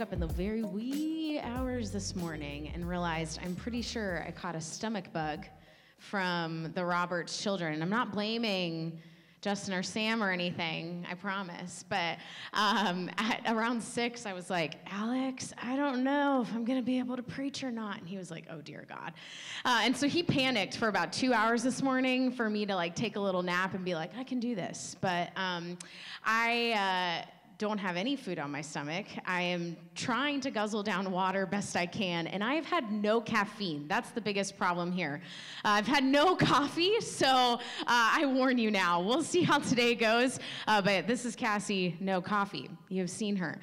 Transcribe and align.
Woke 0.00 0.08
up 0.08 0.12
in 0.14 0.20
the 0.20 0.26
very 0.28 0.62
wee 0.62 1.38
hours 1.42 1.90
this 1.90 2.16
morning 2.16 2.70
and 2.72 2.88
realized 2.88 3.38
I'm 3.44 3.54
pretty 3.54 3.82
sure 3.82 4.24
I 4.26 4.30
caught 4.30 4.54
a 4.54 4.60
stomach 4.60 5.12
bug 5.12 5.44
from 5.98 6.72
the 6.74 6.82
Roberts 6.82 7.42
children. 7.42 7.82
I'm 7.82 7.90
not 7.90 8.10
blaming 8.10 8.98
Justin 9.42 9.74
or 9.74 9.82
Sam 9.82 10.22
or 10.22 10.30
anything, 10.30 11.04
I 11.10 11.12
promise. 11.12 11.84
But 11.86 12.16
um, 12.54 13.10
at 13.18 13.42
around 13.46 13.82
six, 13.82 14.24
I 14.24 14.32
was 14.32 14.48
like, 14.48 14.76
Alex, 14.86 15.52
I 15.62 15.76
don't 15.76 16.02
know 16.02 16.40
if 16.40 16.54
I'm 16.54 16.64
going 16.64 16.78
to 16.78 16.84
be 16.84 16.98
able 16.98 17.16
to 17.16 17.22
preach 17.22 17.62
or 17.62 17.70
not. 17.70 17.98
And 17.98 18.08
he 18.08 18.16
was 18.16 18.30
like, 18.30 18.46
oh, 18.50 18.62
dear 18.62 18.86
God. 18.88 19.12
Uh, 19.66 19.80
and 19.82 19.94
so 19.94 20.08
he 20.08 20.22
panicked 20.22 20.78
for 20.78 20.88
about 20.88 21.12
two 21.12 21.34
hours 21.34 21.62
this 21.62 21.82
morning 21.82 22.32
for 22.32 22.48
me 22.48 22.64
to 22.64 22.74
like 22.74 22.94
take 22.94 23.16
a 23.16 23.20
little 23.20 23.42
nap 23.42 23.74
and 23.74 23.84
be 23.84 23.94
like, 23.94 24.16
I 24.16 24.24
can 24.24 24.40
do 24.40 24.54
this. 24.54 24.96
But 25.02 25.28
um, 25.36 25.76
I. 26.24 27.24
Uh, 27.26 27.30
don't 27.60 27.76
have 27.76 27.98
any 27.98 28.16
food 28.16 28.38
on 28.38 28.50
my 28.50 28.62
stomach. 28.62 29.04
I 29.26 29.42
am 29.42 29.76
trying 29.94 30.40
to 30.40 30.50
guzzle 30.50 30.82
down 30.82 31.12
water 31.12 31.44
best 31.44 31.76
I 31.76 31.84
can, 31.84 32.26
and 32.26 32.42
I 32.42 32.54
have 32.54 32.64
had 32.64 32.90
no 32.90 33.20
caffeine. 33.20 33.86
That's 33.86 34.08
the 34.12 34.20
biggest 34.22 34.56
problem 34.56 34.90
here. 34.90 35.20
Uh, 35.62 35.68
I've 35.68 35.86
had 35.86 36.02
no 36.02 36.34
coffee, 36.52 36.98
so 37.02 37.28
uh, 37.28 37.58
I 37.86 38.24
warn 38.24 38.56
you 38.56 38.70
now. 38.70 39.02
We'll 39.02 39.22
see 39.22 39.42
how 39.42 39.58
today 39.58 39.94
goes. 39.94 40.40
Uh, 40.66 40.80
but 40.80 41.06
this 41.06 41.26
is 41.26 41.36
Cassie, 41.36 41.98
no 42.00 42.22
coffee. 42.22 42.70
You 42.88 43.02
have 43.02 43.10
seen 43.10 43.36
her. 43.36 43.60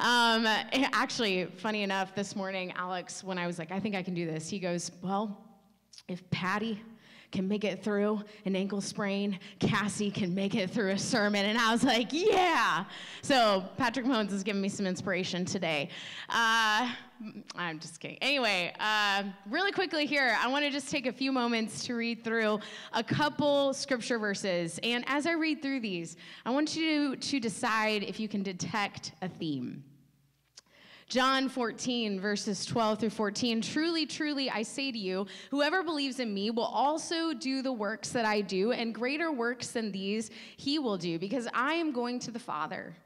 Um, 0.00 0.44
actually, 0.92 1.44
funny 1.44 1.84
enough, 1.84 2.16
this 2.16 2.34
morning, 2.34 2.72
Alex, 2.72 3.22
when 3.22 3.38
I 3.38 3.46
was 3.46 3.60
like, 3.60 3.70
I 3.70 3.78
think 3.78 3.94
I 3.94 4.02
can 4.02 4.12
do 4.14 4.26
this, 4.26 4.48
he 4.48 4.58
goes, 4.58 4.90
Well, 5.02 5.40
if 6.08 6.28
Patty 6.30 6.82
can 7.36 7.46
make 7.46 7.64
it 7.64 7.84
through 7.84 8.22
an 8.46 8.56
ankle 8.56 8.80
sprain. 8.80 9.38
Cassie 9.60 10.10
can 10.10 10.34
make 10.34 10.54
it 10.54 10.70
through 10.70 10.92
a 10.92 10.98
sermon. 10.98 11.44
And 11.44 11.58
I 11.58 11.70
was 11.70 11.84
like, 11.84 12.08
yeah. 12.10 12.86
So 13.20 13.62
Patrick 13.76 14.06
Mahomes 14.06 14.30
has 14.30 14.42
given 14.42 14.62
me 14.62 14.70
some 14.70 14.86
inspiration 14.86 15.44
today. 15.44 15.90
Uh, 16.30 16.90
I'm 17.54 17.78
just 17.78 18.00
kidding. 18.00 18.16
Anyway, 18.22 18.72
uh, 18.80 19.24
really 19.50 19.70
quickly 19.70 20.06
here, 20.06 20.34
I 20.40 20.48
want 20.48 20.64
to 20.64 20.70
just 20.70 20.90
take 20.90 21.04
a 21.04 21.12
few 21.12 21.30
moments 21.30 21.84
to 21.84 21.94
read 21.94 22.24
through 22.24 22.58
a 22.94 23.04
couple 23.04 23.74
scripture 23.74 24.18
verses. 24.18 24.80
And 24.82 25.04
as 25.06 25.26
I 25.26 25.32
read 25.32 25.60
through 25.60 25.80
these, 25.80 26.16
I 26.46 26.50
want 26.50 26.74
you 26.74 27.16
to 27.16 27.38
decide 27.38 28.02
if 28.02 28.18
you 28.18 28.28
can 28.28 28.42
detect 28.42 29.12
a 29.20 29.28
theme. 29.28 29.84
John 31.08 31.48
14, 31.48 32.18
verses 32.18 32.66
12 32.66 32.98
through 32.98 33.10
14. 33.10 33.60
Truly, 33.60 34.06
truly, 34.06 34.50
I 34.50 34.62
say 34.62 34.90
to 34.90 34.98
you, 34.98 35.26
whoever 35.52 35.84
believes 35.84 36.18
in 36.18 36.34
me 36.34 36.50
will 36.50 36.64
also 36.64 37.32
do 37.32 37.62
the 37.62 37.72
works 37.72 38.08
that 38.10 38.24
I 38.24 38.40
do, 38.40 38.72
and 38.72 38.92
greater 38.92 39.30
works 39.30 39.68
than 39.68 39.92
these 39.92 40.30
he 40.56 40.80
will 40.80 40.96
do, 40.96 41.16
because 41.18 41.46
I 41.54 41.74
am 41.74 41.92
going 41.92 42.18
to 42.20 42.32
the 42.32 42.40
Father. 42.40 42.96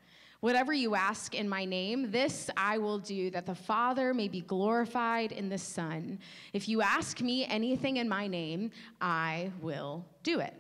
Whatever 0.41 0.73
you 0.73 0.95
ask 0.95 1.35
in 1.35 1.47
my 1.47 1.67
name, 1.67 2.11
this 2.11 2.49
I 2.57 2.79
will 2.79 2.99
do, 2.99 3.31
that 3.33 3.45
the 3.45 3.55
Father 3.55 4.15
may 4.15 4.29
be 4.29 4.41
glorified 4.41 5.33
in 5.33 5.51
the 5.51 5.59
Son. 5.59 6.19
If 6.55 6.71
you 6.71 6.81
ask 6.81 7.21
me 7.21 7.45
anything 7.45 7.99
in 7.99 8.09
my 8.09 8.27
name, 8.27 8.71
I 9.03 9.53
will 9.61 10.07
do 10.23 10.41
it. 10.41 10.55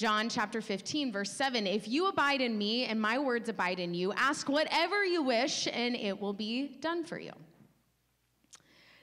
John 0.00 0.30
chapter 0.30 0.62
15, 0.62 1.12
verse 1.12 1.30
7 1.30 1.66
If 1.66 1.86
you 1.86 2.08
abide 2.08 2.40
in 2.40 2.56
me 2.56 2.86
and 2.86 2.98
my 2.98 3.18
words 3.18 3.50
abide 3.50 3.78
in 3.78 3.92
you, 3.92 4.14
ask 4.14 4.48
whatever 4.48 5.04
you 5.04 5.22
wish 5.22 5.68
and 5.70 5.94
it 5.94 6.18
will 6.18 6.32
be 6.32 6.78
done 6.80 7.04
for 7.04 7.18
you. 7.18 7.32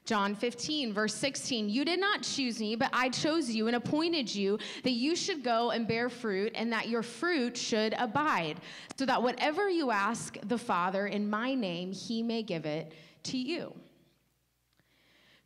John 0.05 0.33
15, 0.33 0.91
verse 0.91 1.13
16, 1.13 1.69
you 1.69 1.85
did 1.85 1.99
not 1.99 2.23
choose 2.23 2.59
me, 2.59 2.75
but 2.75 2.89
I 2.93 3.09
chose 3.09 3.47
you 3.47 3.67
and 3.67 3.75
appointed 3.75 4.33
you 4.33 4.57
that 4.81 4.93
you 4.93 5.15
should 5.15 5.43
go 5.43 5.69
and 5.69 5.87
bear 5.87 6.09
fruit 6.09 6.53
and 6.55 6.73
that 6.73 6.89
your 6.89 7.03
fruit 7.03 7.55
should 7.55 7.93
abide, 7.99 8.59
so 8.97 9.05
that 9.05 9.21
whatever 9.21 9.69
you 9.69 9.91
ask 9.91 10.35
the 10.47 10.57
Father 10.57 11.05
in 11.05 11.29
my 11.29 11.53
name, 11.53 11.91
he 11.91 12.23
may 12.23 12.41
give 12.41 12.65
it 12.65 12.91
to 13.25 13.37
you. 13.37 13.71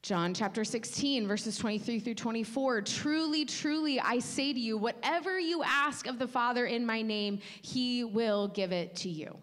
John 0.03 0.33
chapter 0.33 0.63
16, 0.63 1.27
verses 1.27 1.57
23 1.59 1.99
through 1.99 2.15
24. 2.15 2.81
Truly, 2.81 3.45
truly, 3.45 3.99
I 3.99 4.17
say 4.17 4.51
to 4.51 4.59
you, 4.59 4.75
whatever 4.75 5.39
you 5.39 5.61
ask 5.61 6.07
of 6.07 6.17
the 6.17 6.27
Father 6.27 6.65
in 6.65 6.83
my 6.83 7.03
name, 7.03 7.37
he 7.61 8.03
will 8.03 8.47
give 8.47 8.71
it 8.71 8.95
to 8.97 9.09
you. 9.09 9.37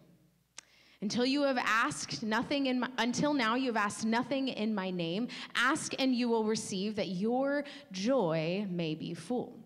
Until 1.01 1.25
you 1.25 1.43
have 1.43 1.59
asked 1.59 2.25
nothing 2.25 2.67
in 2.67 2.81
my, 2.81 2.89
until 2.99 3.33
now 3.33 3.55
you 3.55 3.67
have 3.67 3.77
asked 3.77 4.05
nothing 4.05 4.49
in 4.49 4.75
my 4.75 4.91
name. 4.91 5.29
Ask 5.55 5.95
and 5.97 6.13
you 6.13 6.29
will 6.29 6.43
receive 6.43 6.97
that 6.97 7.07
your 7.07 7.63
joy 7.93 8.67
may 8.69 8.97
be 8.97 9.15
full. 9.15 9.58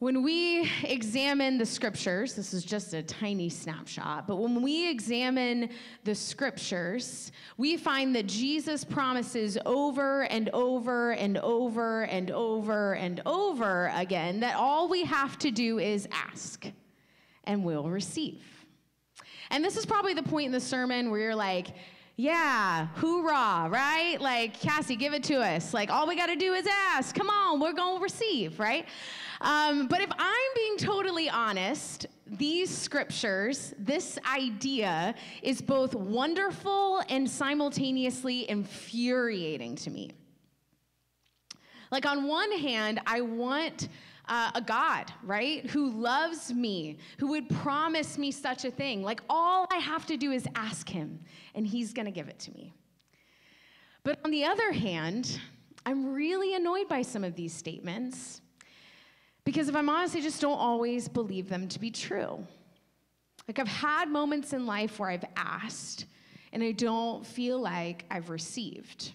When 0.00 0.22
we 0.22 0.70
examine 0.84 1.58
the 1.58 1.66
scriptures, 1.66 2.34
this 2.34 2.54
is 2.54 2.64
just 2.64 2.94
a 2.94 3.02
tiny 3.02 3.48
snapshot, 3.48 4.28
but 4.28 4.36
when 4.36 4.62
we 4.62 4.88
examine 4.88 5.70
the 6.04 6.14
scriptures, 6.14 7.32
we 7.56 7.76
find 7.76 8.14
that 8.14 8.28
Jesus 8.28 8.84
promises 8.84 9.58
over 9.66 10.22
and 10.22 10.50
over 10.50 11.12
and 11.14 11.36
over 11.38 12.04
and 12.04 12.30
over 12.30 12.92
and 12.92 13.20
over 13.26 13.90
again 13.92 14.38
that 14.38 14.54
all 14.54 14.88
we 14.88 15.02
have 15.02 15.36
to 15.38 15.50
do 15.50 15.80
is 15.80 16.06
ask 16.12 16.64
and 17.42 17.64
we'll 17.64 17.88
receive. 17.88 18.44
And 19.50 19.64
this 19.64 19.76
is 19.76 19.84
probably 19.84 20.14
the 20.14 20.22
point 20.22 20.46
in 20.46 20.52
the 20.52 20.60
sermon 20.60 21.10
where 21.10 21.18
you're 21.18 21.34
like, 21.34 21.68
yeah, 22.14 22.86
hoorah, 22.96 23.68
right? 23.68 24.16
Like, 24.20 24.60
Cassie, 24.60 24.96
give 24.96 25.14
it 25.14 25.22
to 25.24 25.36
us. 25.36 25.72
Like, 25.72 25.88
all 25.88 26.06
we 26.06 26.16
got 26.16 26.26
to 26.26 26.36
do 26.36 26.52
is 26.52 26.68
ask. 26.92 27.14
Come 27.14 27.30
on, 27.30 27.60
we're 27.60 27.72
going 27.72 27.98
to 27.98 28.02
receive, 28.02 28.58
right? 28.58 28.86
Um, 29.40 29.86
but 29.86 30.00
if 30.00 30.10
I'm 30.18 30.50
being 30.54 30.76
totally 30.78 31.30
honest, 31.30 32.06
these 32.26 32.70
scriptures, 32.76 33.72
this 33.78 34.18
idea 34.28 35.14
is 35.42 35.60
both 35.60 35.94
wonderful 35.94 37.02
and 37.08 37.28
simultaneously 37.28 38.48
infuriating 38.50 39.76
to 39.76 39.90
me. 39.90 40.10
Like, 41.90 42.04
on 42.04 42.26
one 42.26 42.52
hand, 42.52 43.00
I 43.06 43.22
want 43.22 43.88
uh, 44.28 44.50
a 44.54 44.60
God, 44.60 45.10
right, 45.22 45.64
who 45.70 45.90
loves 45.90 46.52
me, 46.52 46.98
who 47.18 47.28
would 47.28 47.48
promise 47.48 48.18
me 48.18 48.30
such 48.30 48.64
a 48.64 48.70
thing. 48.70 49.02
Like, 49.02 49.22
all 49.30 49.66
I 49.70 49.76
have 49.76 50.04
to 50.06 50.16
do 50.16 50.32
is 50.32 50.46
ask 50.54 50.88
him, 50.88 51.20
and 51.54 51.66
he's 51.66 51.94
gonna 51.94 52.10
give 52.10 52.28
it 52.28 52.38
to 52.40 52.52
me. 52.52 52.74
But 54.02 54.18
on 54.24 54.30
the 54.30 54.44
other 54.44 54.72
hand, 54.72 55.40
I'm 55.86 56.12
really 56.12 56.54
annoyed 56.54 56.88
by 56.88 57.02
some 57.02 57.24
of 57.24 57.34
these 57.36 57.54
statements 57.54 58.42
because 59.48 59.70
if 59.70 59.74
I'm 59.74 59.88
honest, 59.88 60.14
I 60.14 60.20
just 60.20 60.42
don't 60.42 60.58
always 60.58 61.08
believe 61.08 61.48
them 61.48 61.68
to 61.68 61.80
be 61.80 61.90
true. 61.90 62.46
Like, 63.48 63.58
I've 63.58 63.66
had 63.66 64.10
moments 64.10 64.52
in 64.52 64.66
life 64.66 64.98
where 64.98 65.08
I've 65.08 65.24
asked 65.38 66.04
and 66.52 66.62
I 66.62 66.72
don't 66.72 67.26
feel 67.26 67.58
like 67.58 68.04
I've 68.10 68.28
received. 68.28 69.12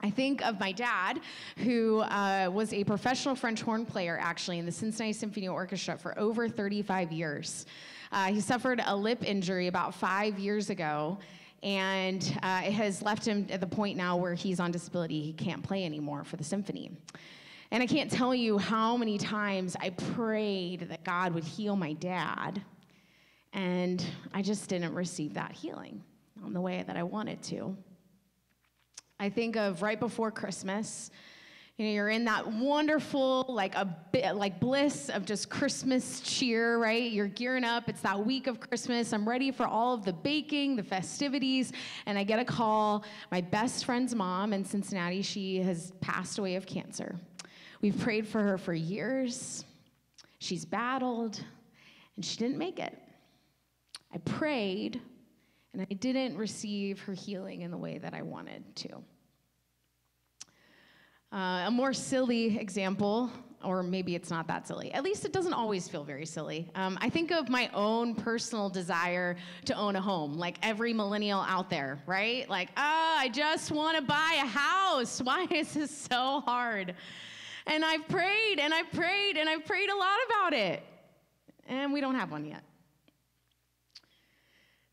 I 0.00 0.10
think 0.10 0.46
of 0.46 0.60
my 0.60 0.70
dad, 0.70 1.18
who 1.56 2.02
uh, 2.02 2.48
was 2.52 2.72
a 2.72 2.84
professional 2.84 3.34
French 3.34 3.62
horn 3.62 3.84
player 3.84 4.16
actually 4.22 4.60
in 4.60 4.64
the 4.64 4.70
Cincinnati 4.70 5.12
Symphony 5.12 5.48
Orchestra 5.48 5.98
for 5.98 6.16
over 6.16 6.48
35 6.48 7.10
years. 7.10 7.66
Uh, 8.12 8.26
he 8.26 8.40
suffered 8.40 8.80
a 8.86 8.94
lip 8.94 9.24
injury 9.24 9.66
about 9.66 9.92
five 9.92 10.38
years 10.38 10.70
ago, 10.70 11.18
and 11.64 12.38
uh, 12.44 12.62
it 12.64 12.72
has 12.74 13.02
left 13.02 13.26
him 13.26 13.48
at 13.50 13.60
the 13.60 13.66
point 13.66 13.96
now 13.96 14.16
where 14.16 14.34
he's 14.34 14.60
on 14.60 14.70
disability. 14.70 15.20
He 15.20 15.32
can't 15.32 15.64
play 15.64 15.84
anymore 15.84 16.22
for 16.22 16.36
the 16.36 16.44
symphony. 16.44 16.92
And 17.70 17.82
I 17.82 17.86
can't 17.86 18.10
tell 18.10 18.34
you 18.34 18.58
how 18.58 18.96
many 18.96 19.18
times 19.18 19.76
I 19.80 19.90
prayed 19.90 20.88
that 20.90 21.04
God 21.04 21.34
would 21.34 21.44
heal 21.44 21.76
my 21.76 21.94
dad, 21.94 22.62
and 23.52 24.04
I 24.32 24.42
just 24.42 24.68
didn't 24.68 24.94
receive 24.94 25.34
that 25.34 25.52
healing 25.52 26.02
on 26.44 26.52
the 26.52 26.60
way 26.60 26.84
that 26.86 26.96
I 26.96 27.02
wanted 27.02 27.42
to. 27.44 27.76
I 29.18 29.30
think 29.30 29.56
of 29.56 29.82
right 29.82 29.98
before 29.98 30.30
Christmas. 30.30 31.10
You 31.76 31.86
know, 31.86 31.92
you're 31.92 32.08
in 32.10 32.26
that 32.26 32.46
wonderful, 32.46 33.46
like 33.48 33.74
a 33.74 33.84
bit, 34.12 34.36
like 34.36 34.60
bliss 34.60 35.08
of 35.08 35.24
just 35.24 35.50
Christmas 35.50 36.20
cheer, 36.20 36.78
right? 36.78 37.10
You're 37.10 37.26
gearing 37.26 37.64
up. 37.64 37.88
It's 37.88 38.00
that 38.02 38.24
week 38.24 38.46
of 38.46 38.60
Christmas. 38.60 39.12
I'm 39.12 39.28
ready 39.28 39.50
for 39.50 39.66
all 39.66 39.92
of 39.92 40.04
the 40.04 40.12
baking, 40.12 40.76
the 40.76 40.84
festivities, 40.84 41.72
and 42.06 42.16
I 42.16 42.22
get 42.22 42.38
a 42.38 42.44
call. 42.44 43.04
My 43.32 43.40
best 43.40 43.84
friend's 43.84 44.14
mom 44.14 44.52
in 44.52 44.64
Cincinnati, 44.64 45.22
she 45.22 45.62
has 45.62 45.92
passed 46.00 46.38
away 46.38 46.54
of 46.54 46.64
cancer. 46.64 47.16
We've 47.84 48.00
prayed 48.00 48.26
for 48.26 48.42
her 48.42 48.56
for 48.56 48.72
years. 48.72 49.62
She's 50.38 50.64
battled, 50.64 51.38
and 52.16 52.24
she 52.24 52.38
didn't 52.38 52.56
make 52.56 52.78
it. 52.78 52.98
I 54.10 54.16
prayed, 54.24 55.02
and 55.74 55.82
I 55.82 55.92
didn't 55.92 56.38
receive 56.38 56.98
her 57.00 57.12
healing 57.12 57.60
in 57.60 57.70
the 57.70 57.76
way 57.76 57.98
that 57.98 58.14
I 58.14 58.22
wanted 58.22 58.62
to. 58.76 58.88
Uh, 61.30 61.64
a 61.66 61.70
more 61.70 61.92
silly 61.92 62.58
example, 62.58 63.30
or 63.62 63.82
maybe 63.82 64.14
it's 64.14 64.30
not 64.30 64.48
that 64.48 64.66
silly. 64.66 64.90
At 64.94 65.04
least 65.04 65.26
it 65.26 65.34
doesn't 65.34 65.52
always 65.52 65.86
feel 65.86 66.04
very 66.04 66.24
silly. 66.24 66.70
Um, 66.74 66.96
I 67.02 67.10
think 67.10 67.32
of 67.32 67.50
my 67.50 67.68
own 67.74 68.14
personal 68.14 68.70
desire 68.70 69.36
to 69.66 69.76
own 69.76 69.94
a 69.94 70.00
home, 70.00 70.38
like 70.38 70.56
every 70.62 70.94
millennial 70.94 71.42
out 71.42 71.68
there, 71.68 72.02
right? 72.06 72.48
Like, 72.48 72.70
oh, 72.78 73.16
I 73.18 73.28
just 73.28 73.72
want 73.72 73.98
to 73.98 74.02
buy 74.02 74.40
a 74.42 74.46
house. 74.46 75.20
Why 75.22 75.46
is 75.50 75.74
this 75.74 75.90
so 75.90 76.40
hard? 76.46 76.94
And 77.66 77.84
I've 77.84 78.06
prayed 78.08 78.58
and 78.58 78.74
I've 78.74 78.90
prayed 78.92 79.36
and 79.36 79.48
I've 79.48 79.64
prayed 79.64 79.88
a 79.88 79.96
lot 79.96 80.18
about 80.26 80.52
it. 80.52 80.82
And 81.66 81.92
we 81.92 82.00
don't 82.00 82.14
have 82.14 82.30
one 82.30 82.44
yet. 82.44 82.62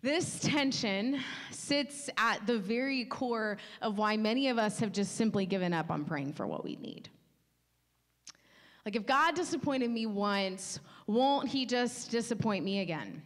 This 0.02 0.40
tension 0.40 1.20
sits 1.52 2.10
at 2.18 2.48
the 2.48 2.58
very 2.58 3.06
core 3.06 3.58
of 3.82 3.98
why 3.98 4.18
many 4.18 4.48
of 4.48 4.58
us 4.58 4.80
have 4.80 4.92
just 4.92 5.16
simply 5.16 5.46
given 5.46 5.74
up 5.74 5.92
on 5.92 6.06
praying 6.06 6.34
for 6.34 6.48
what 6.48 6.64
we 6.64 6.76
need. 6.78 7.10
Like, 8.84 8.96
if 8.96 9.06
God 9.06 9.36
disappointed 9.36 9.92
me 9.92 10.08
once, 10.08 10.80
won't 11.06 11.50
He 11.50 11.68
just 11.68 12.10
disappoint 12.10 12.66
me 12.66 12.80
again? 12.80 13.22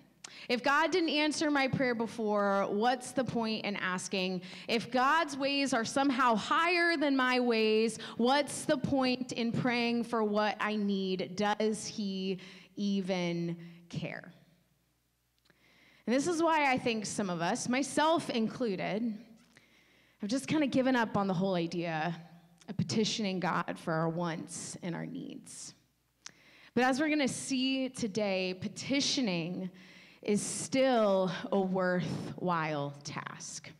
If 0.48 0.63
God 0.63 0.92
didn't 0.92 1.10
answer 1.10 1.50
my 1.50 1.68
prayer 1.68 1.95
before, 1.95 2.68
what's 2.69 3.12
the 3.12 3.24
point 3.24 3.66
in 3.66 3.75
asking? 3.77 4.42
If 4.68 4.92
God's 4.92 5.36
ways 5.36 5.74
are 5.74 5.86
somehow 5.86 6.36
higher 6.36 6.98
than 6.98 7.16
my 7.16 7.39
ways, 7.39 7.98
what's 8.18 8.66
the 8.66 8.77
point 8.77 9.31
in 9.31 9.51
praying 9.51 10.04
for 10.04 10.24
what 10.24 10.56
I 10.60 10.75
need? 10.75 11.36
Does 11.36 11.88
He 11.88 12.39
even 12.75 13.57
care? 13.89 14.33
And 16.06 16.16
this 16.16 16.27
is 16.27 16.44
why 16.44 16.72
I 16.72 16.77
think 16.77 17.06
some 17.06 17.30
of 17.30 17.42
us, 17.42 17.68
myself 17.68 18.30
included, 18.30 19.18
have 20.19 20.30
just 20.30 20.48
kind 20.48 20.63
of 20.63 20.69
given 20.69 20.95
up 20.95 21.18
on 21.18 21.27
the 21.27 21.33
whole 21.33 21.56
idea 21.56 22.16
of 22.69 22.77
petitioning 22.77 23.39
God 23.39 23.77
for 23.77 23.94
our 23.94 24.10
wants 24.10 24.77
and 24.83 24.95
our 24.95 25.06
needs. 25.06 25.74
But 26.75 26.83
as 26.83 27.00
we're 27.00 27.07
going 27.07 27.19
to 27.19 27.27
see 27.27 27.89
today, 27.89 28.56
petitioning 28.60 29.72
is 30.25 30.42
still 30.42 31.31
a 31.51 31.60
worthwhile 31.60 32.94
task. 33.04 33.72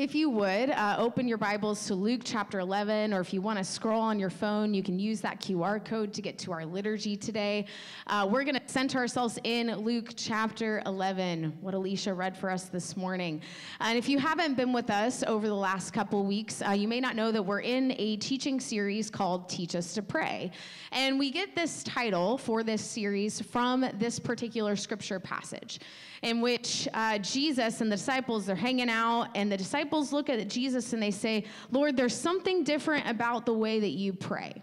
If 0.00 0.14
you 0.14 0.30
would, 0.30 0.70
uh, 0.70 0.96
open 0.98 1.28
your 1.28 1.36
Bibles 1.36 1.86
to 1.88 1.94
Luke 1.94 2.22
chapter 2.24 2.58
11, 2.60 3.12
or 3.12 3.20
if 3.20 3.34
you 3.34 3.42
want 3.42 3.58
to 3.58 3.64
scroll 3.64 4.00
on 4.00 4.18
your 4.18 4.30
phone, 4.30 4.72
you 4.72 4.82
can 4.82 4.98
use 4.98 5.20
that 5.20 5.42
QR 5.42 5.84
code 5.84 6.14
to 6.14 6.22
get 6.22 6.38
to 6.38 6.52
our 6.52 6.64
liturgy 6.64 7.18
today. 7.18 7.66
Uh, 8.06 8.26
we're 8.26 8.44
going 8.44 8.54
to 8.54 8.62
center 8.64 8.96
ourselves 8.96 9.38
in 9.44 9.70
Luke 9.76 10.14
chapter 10.16 10.82
11, 10.86 11.52
what 11.60 11.74
Alicia 11.74 12.14
read 12.14 12.34
for 12.34 12.48
us 12.48 12.64
this 12.64 12.96
morning. 12.96 13.42
And 13.80 13.98
if 13.98 14.08
you 14.08 14.18
haven't 14.18 14.54
been 14.54 14.72
with 14.72 14.88
us 14.88 15.22
over 15.26 15.46
the 15.46 15.54
last 15.54 15.90
couple 15.90 16.24
weeks, 16.24 16.62
uh, 16.66 16.70
you 16.70 16.88
may 16.88 17.00
not 17.00 17.14
know 17.14 17.30
that 17.30 17.42
we're 17.42 17.60
in 17.60 17.94
a 17.98 18.16
teaching 18.16 18.58
series 18.58 19.10
called 19.10 19.50
Teach 19.50 19.74
Us 19.74 19.92
to 19.92 20.02
Pray. 20.02 20.50
And 20.92 21.18
we 21.18 21.30
get 21.30 21.54
this 21.54 21.82
title 21.82 22.38
for 22.38 22.62
this 22.62 22.80
series 22.80 23.42
from 23.42 23.84
this 23.98 24.18
particular 24.18 24.76
scripture 24.76 25.20
passage 25.20 25.78
in 26.22 26.40
which 26.40 26.86
uh, 26.92 27.18
Jesus 27.18 27.80
and 27.80 27.90
the 27.90 27.96
disciples 27.96 28.48
are 28.48 28.54
hanging 28.54 28.90
out, 28.90 29.28
and 29.34 29.50
the 29.50 29.56
disciples 29.56 30.12
look 30.12 30.28
at 30.28 30.48
Jesus 30.48 30.92
and 30.92 31.02
they 31.02 31.10
say, 31.10 31.44
Lord, 31.70 31.96
there's 31.96 32.14
something 32.14 32.62
different 32.62 33.08
about 33.08 33.46
the 33.46 33.54
way 33.54 33.80
that 33.80 33.90
you 33.90 34.12
pray. 34.12 34.62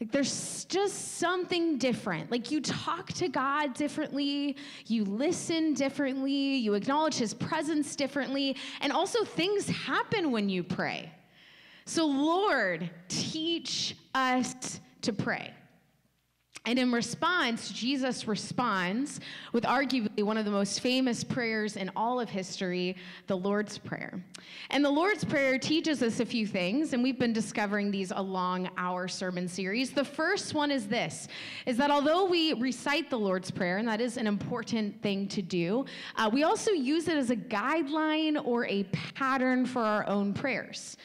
Like 0.00 0.12
there's 0.12 0.64
just 0.66 1.18
something 1.18 1.76
different. 1.76 2.30
Like 2.30 2.52
you 2.52 2.60
talk 2.60 3.12
to 3.14 3.28
God 3.28 3.74
differently, 3.74 4.56
you 4.86 5.04
listen 5.04 5.74
differently, 5.74 6.56
you 6.56 6.74
acknowledge 6.74 7.16
his 7.16 7.34
presence 7.34 7.96
differently, 7.96 8.56
and 8.80 8.92
also 8.92 9.24
things 9.24 9.68
happen 9.68 10.30
when 10.30 10.48
you 10.48 10.62
pray. 10.62 11.10
So, 11.84 12.06
Lord, 12.06 12.88
teach 13.08 13.96
us 14.14 14.80
to 15.02 15.12
pray. 15.12 15.52
And 16.68 16.78
in 16.78 16.92
response, 16.92 17.70
Jesus 17.70 18.28
responds 18.28 19.20
with 19.54 19.64
arguably 19.64 20.22
one 20.22 20.36
of 20.36 20.44
the 20.44 20.50
most 20.50 20.80
famous 20.80 21.24
prayers 21.24 21.78
in 21.78 21.90
all 21.96 22.20
of 22.20 22.28
history, 22.28 22.94
the 23.26 23.38
Lord's 23.38 23.78
Prayer. 23.78 24.22
And 24.68 24.84
the 24.84 24.90
Lord's 24.90 25.24
Prayer 25.24 25.58
teaches 25.58 26.02
us 26.02 26.20
a 26.20 26.26
few 26.26 26.46
things, 26.46 26.92
and 26.92 27.02
we've 27.02 27.18
been 27.18 27.32
discovering 27.32 27.90
these 27.90 28.12
along 28.14 28.68
our 28.76 29.08
sermon 29.08 29.48
series. 29.48 29.92
The 29.92 30.04
first 30.04 30.52
one 30.52 30.70
is 30.70 30.86
this, 30.86 31.28
is 31.64 31.78
that 31.78 31.90
although 31.90 32.26
we 32.26 32.52
recite 32.52 33.08
the 33.08 33.18
Lord's 33.18 33.50
Prayer, 33.50 33.78
and 33.78 33.88
that 33.88 34.02
is 34.02 34.18
an 34.18 34.26
important 34.26 35.00
thing 35.00 35.26
to 35.28 35.40
do, 35.40 35.86
uh, 36.16 36.28
we 36.30 36.42
also 36.42 36.72
use 36.72 37.08
it 37.08 37.16
as 37.16 37.30
a 37.30 37.36
guideline 37.36 38.44
or 38.44 38.66
a 38.66 38.84
pattern 39.14 39.64
for 39.64 39.80
our 39.80 40.06
own 40.06 40.34
prayers. 40.34 40.98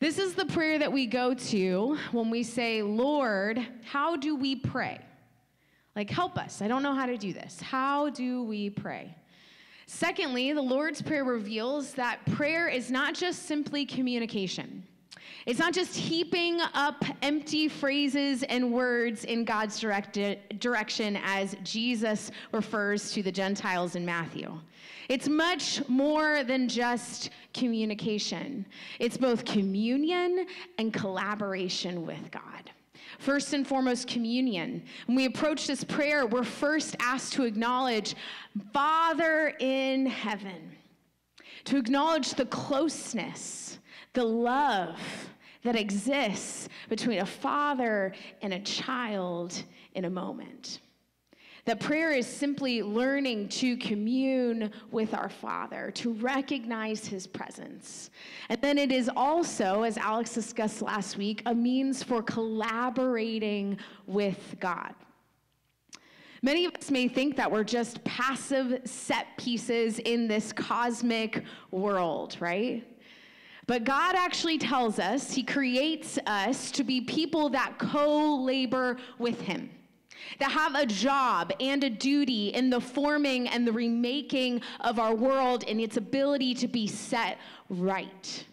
This 0.00 0.18
is 0.18 0.32
the 0.32 0.46
prayer 0.46 0.78
that 0.78 0.90
we 0.90 1.06
go 1.06 1.34
to 1.34 1.98
when 2.12 2.30
we 2.30 2.42
say, 2.42 2.80
Lord, 2.80 3.60
how 3.84 4.16
do 4.16 4.34
we 4.34 4.56
pray? 4.56 4.98
Like, 5.94 6.08
help 6.08 6.38
us. 6.38 6.62
I 6.62 6.68
don't 6.68 6.82
know 6.82 6.94
how 6.94 7.04
to 7.04 7.18
do 7.18 7.34
this. 7.34 7.60
How 7.60 8.08
do 8.08 8.42
we 8.44 8.70
pray? 8.70 9.14
Secondly, 9.86 10.54
the 10.54 10.62
Lord's 10.62 11.02
Prayer 11.02 11.24
reveals 11.24 11.92
that 11.94 12.24
prayer 12.32 12.66
is 12.66 12.90
not 12.90 13.12
just 13.12 13.42
simply 13.44 13.84
communication. 13.84 14.84
It's 15.44 15.58
not 15.58 15.74
just 15.74 15.94
heaping 15.94 16.60
up 16.72 17.04
empty 17.20 17.68
phrases 17.68 18.42
and 18.44 18.72
words 18.72 19.24
in 19.24 19.44
God's 19.44 19.78
direct- 19.78 20.18
direction 20.60 21.18
as 21.22 21.56
Jesus 21.62 22.30
refers 22.52 23.12
to 23.12 23.22
the 23.22 23.32
Gentiles 23.32 23.96
in 23.96 24.06
Matthew. 24.06 24.58
It's 25.10 25.28
much 25.28 25.82
more 25.88 26.44
than 26.44 26.68
just 26.68 27.30
communication, 27.52 28.64
it's 29.00 29.16
both 29.16 29.44
communion 29.44 30.46
and 30.78 30.94
collaboration 30.94 32.06
with 32.06 32.30
God. 32.30 32.70
First 33.18 33.52
and 33.52 33.66
foremost, 33.66 34.06
communion. 34.06 34.84
When 35.06 35.16
we 35.16 35.24
approach 35.24 35.66
this 35.66 35.82
prayer, 35.82 36.26
we're 36.26 36.44
first 36.44 36.94
asked 37.00 37.32
to 37.32 37.42
acknowledge 37.42 38.14
Father 38.72 39.52
in 39.58 40.06
heaven, 40.06 40.76
to 41.64 41.76
acknowledge 41.76 42.34
the 42.34 42.46
closeness, 42.46 43.80
the 44.12 44.22
love 44.22 44.96
that 45.64 45.74
exists 45.74 46.68
between 46.88 47.18
a 47.18 47.26
father 47.26 48.14
and 48.42 48.54
a 48.54 48.60
child 48.60 49.64
in 49.94 50.04
a 50.04 50.10
moment. 50.10 50.78
That 51.70 51.78
prayer 51.78 52.10
is 52.10 52.26
simply 52.26 52.82
learning 52.82 53.48
to 53.50 53.76
commune 53.76 54.72
with 54.90 55.14
our 55.14 55.28
Father, 55.28 55.92
to 55.92 56.14
recognize 56.14 57.06
His 57.06 57.28
presence. 57.28 58.10
And 58.48 58.60
then 58.60 58.76
it 58.76 58.90
is 58.90 59.08
also, 59.14 59.84
as 59.84 59.96
Alex 59.96 60.34
discussed 60.34 60.82
last 60.82 61.16
week, 61.16 61.42
a 61.46 61.54
means 61.54 62.02
for 62.02 62.24
collaborating 62.24 63.78
with 64.08 64.56
God. 64.58 64.96
Many 66.42 66.64
of 66.64 66.74
us 66.74 66.90
may 66.90 67.06
think 67.06 67.36
that 67.36 67.48
we're 67.48 67.62
just 67.62 68.02
passive 68.02 68.80
set 68.84 69.28
pieces 69.38 70.00
in 70.00 70.26
this 70.26 70.52
cosmic 70.52 71.44
world, 71.70 72.36
right? 72.40 72.84
But 73.68 73.84
God 73.84 74.16
actually 74.16 74.58
tells 74.58 74.98
us, 74.98 75.32
He 75.32 75.44
creates 75.44 76.18
us 76.26 76.72
to 76.72 76.82
be 76.82 77.00
people 77.02 77.48
that 77.50 77.78
co 77.78 78.34
labor 78.42 78.96
with 79.20 79.40
Him 79.40 79.70
that 80.38 80.50
have 80.50 80.74
a 80.74 80.86
job 80.86 81.52
and 81.60 81.82
a 81.84 81.90
duty 81.90 82.48
in 82.48 82.70
the 82.70 82.80
forming 82.80 83.48
and 83.48 83.66
the 83.66 83.72
remaking 83.72 84.62
of 84.80 84.98
our 84.98 85.14
world 85.14 85.64
and 85.66 85.80
its 85.80 85.96
ability 85.96 86.54
to 86.54 86.68
be 86.68 86.86
set 86.86 87.38
right. 87.68 88.44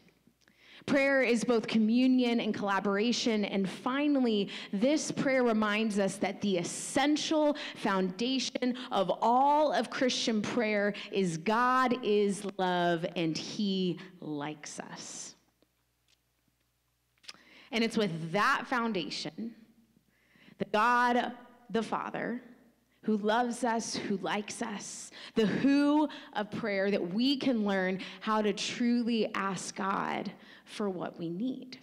Prayer 0.88 1.22
is 1.22 1.44
both 1.44 1.68
communion 1.68 2.40
and 2.40 2.54
collaboration. 2.54 3.44
And 3.44 3.70
finally, 3.70 4.50
this 4.72 5.12
prayer 5.12 5.44
reminds 5.44 6.00
us 6.00 6.16
that 6.16 6.40
the 6.40 6.58
essential 6.58 7.58
foundation 7.76 8.78
of 8.90 9.12
all 9.22 9.74
of 9.74 9.90
Christian 9.90 10.42
prayer 10.42 10.94
is 11.12 11.38
God 11.38 11.94
is 12.06 12.46
love 12.58 13.06
and 13.18 13.38
He 13.38 14.00
likes 14.22 14.80
us. 14.80 15.36
And 17.74 17.84
it's 17.84 17.98
with 17.98 18.32
that 18.32 18.64
foundation 18.66 19.56
that 20.58 20.72
God 20.72 21.34
the 21.70 21.84
Father 21.84 22.42
who 23.04 23.18
loves 23.18 23.64
us, 23.64 23.96
who 23.96 24.18
likes 24.18 24.62
us, 24.62 25.12
the 25.36 25.46
who 25.46 26.10
of 26.34 26.52
prayer, 26.52 26.92
that 26.92 27.14
we 27.14 27.38
can 27.38 27.64
learn 27.64 28.00
how 28.20 28.42
to 28.42 28.52
truly 28.52 29.32
ask 29.34 29.76
God 29.76 30.32
for 30.66 30.90
what 30.90 31.18
we 31.18 31.30
need. 31.30 31.80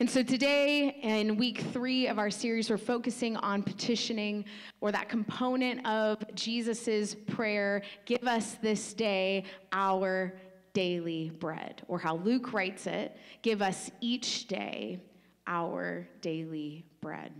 And 0.00 0.10
so 0.10 0.22
today, 0.22 0.98
in 1.02 1.36
week 1.36 1.60
three 1.72 2.08
of 2.08 2.18
our 2.18 2.30
series, 2.30 2.70
we're 2.70 2.76
focusing 2.76 3.36
on 3.36 3.62
petitioning 3.62 4.44
or 4.80 4.90
that 4.90 5.08
component 5.08 5.86
of 5.86 6.24
Jesus's 6.34 7.14
prayer 7.14 7.82
give 8.04 8.24
us 8.24 8.54
this 8.54 8.94
day 8.94 9.44
our 9.72 10.34
daily 10.72 11.30
bread, 11.38 11.82
or 11.86 11.98
how 11.98 12.16
Luke 12.16 12.52
writes 12.52 12.86
it 12.86 13.16
give 13.42 13.62
us 13.62 13.90
each 14.00 14.48
day 14.48 14.98
our 15.46 16.08
daily 16.20 16.84
bread. 17.00 17.32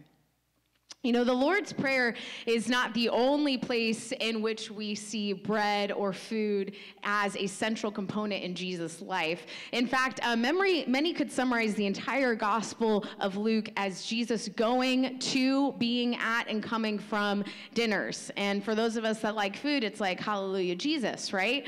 You 1.03 1.11
know, 1.11 1.25
the 1.25 1.35
Lord's 1.35 1.73
Prayer 1.73 2.15
is 2.47 2.69
not 2.69 2.95
the 2.95 3.09
only 3.09 3.59
place 3.59 4.13
in 4.21 4.41
which 4.41 4.71
we 4.71 4.95
see 4.95 5.33
bread 5.33 5.91
or 5.91 6.13
food 6.13 6.77
as 7.03 7.35
a 7.35 7.49
central 7.49 7.91
component 7.91 8.45
in 8.45 8.55
Jesus' 8.55 9.03
life. 9.03 9.45
In 9.73 9.89
fact, 9.89 10.21
uh, 10.23 10.37
memory, 10.37 10.85
many 10.87 11.13
could 11.13 11.33
summarize 11.33 11.75
the 11.75 11.87
entire 11.87 12.37
Gospel 12.37 13.05
of 13.19 13.37
Luke 13.37 13.69
as 13.77 14.07
Jesus 14.07 14.47
going 14.51 15.19
to, 15.19 15.73
being 15.73 16.15
at, 16.15 16.47
and 16.47 16.63
coming 16.63 17.01
from 17.01 17.43
dinners. 17.75 18.31
And 18.37 18.63
for 18.63 18.77
those 18.77 18.95
of 18.95 19.05
us 19.05 19.19
that 19.23 19.35
like 19.35 19.57
food, 19.57 19.83
it's 19.83 19.99
like, 19.99 20.21
hallelujah, 20.21 20.77
Jesus, 20.77 21.33
right? 21.33 21.67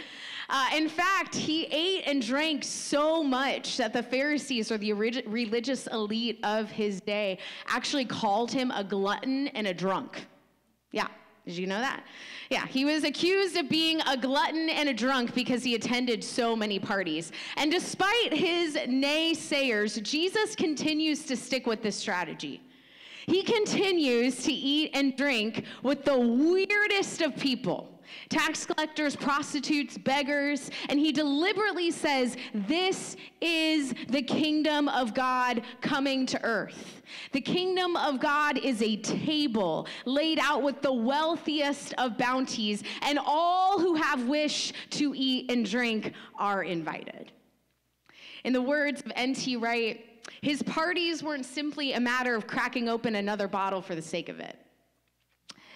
Uh, 0.48 0.68
in 0.74 0.88
fact, 0.88 1.34
he 1.34 1.64
ate 1.66 2.04
and 2.06 2.20
drank 2.20 2.64
so 2.64 3.22
much 3.22 3.76
that 3.76 3.92
the 3.92 4.02
Pharisees, 4.02 4.70
or 4.70 4.78
the 4.78 4.92
religious 4.92 5.86
elite 5.88 6.38
of 6.42 6.70
his 6.70 7.00
day, 7.00 7.38
actually 7.66 8.04
called 8.04 8.50
him 8.50 8.70
a 8.70 8.84
glutton 8.84 9.48
and 9.48 9.66
a 9.66 9.74
drunk. 9.74 10.26
Yeah, 10.92 11.08
Did 11.46 11.56
you 11.56 11.66
know 11.66 11.80
that? 11.80 12.04
Yeah, 12.50 12.66
he 12.66 12.84
was 12.84 13.04
accused 13.04 13.56
of 13.56 13.68
being 13.68 14.00
a 14.02 14.16
glutton 14.16 14.68
and 14.68 14.88
a 14.88 14.94
drunk 14.94 15.34
because 15.34 15.64
he 15.64 15.74
attended 15.74 16.22
so 16.22 16.54
many 16.54 16.78
parties. 16.78 17.32
And 17.56 17.70
despite 17.70 18.32
his 18.32 18.76
naysayers, 18.76 20.02
Jesus 20.02 20.54
continues 20.54 21.24
to 21.24 21.36
stick 21.36 21.66
with 21.66 21.82
this 21.82 21.96
strategy. 21.96 22.60
He 23.26 23.42
continues 23.42 24.42
to 24.44 24.52
eat 24.52 24.90
and 24.92 25.16
drink 25.16 25.64
with 25.82 26.04
the 26.04 26.18
weirdest 26.18 27.22
of 27.22 27.34
people 27.36 27.93
tax 28.28 28.66
collectors, 28.66 29.16
prostitutes, 29.16 29.98
beggars, 29.98 30.70
and 30.88 30.98
he 30.98 31.12
deliberately 31.12 31.90
says, 31.90 32.36
This 32.52 33.16
is 33.40 33.94
the 34.08 34.22
kingdom 34.22 34.88
of 34.88 35.14
God 35.14 35.62
coming 35.80 36.26
to 36.26 36.42
earth. 36.44 37.02
The 37.32 37.40
kingdom 37.40 37.96
of 37.96 38.20
God 38.20 38.58
is 38.58 38.82
a 38.82 38.96
table 38.96 39.86
laid 40.04 40.38
out 40.38 40.62
with 40.62 40.82
the 40.82 40.92
wealthiest 40.92 41.94
of 41.94 42.16
bounties, 42.18 42.82
and 43.02 43.18
all 43.24 43.78
who 43.78 43.94
have 43.94 44.26
wish 44.26 44.72
to 44.90 45.12
eat 45.16 45.50
and 45.50 45.68
drink 45.68 46.12
are 46.38 46.62
invited. 46.62 47.32
In 48.44 48.52
the 48.52 48.62
words 48.62 49.00
of 49.00 49.12
N.T. 49.16 49.56
Wright, 49.56 50.04
his 50.42 50.62
parties 50.62 51.22
weren't 51.22 51.46
simply 51.46 51.92
a 51.92 52.00
matter 52.00 52.34
of 52.34 52.46
cracking 52.46 52.88
open 52.88 53.14
another 53.14 53.48
bottle 53.48 53.80
for 53.80 53.94
the 53.94 54.02
sake 54.02 54.28
of 54.28 54.40
it. 54.40 54.58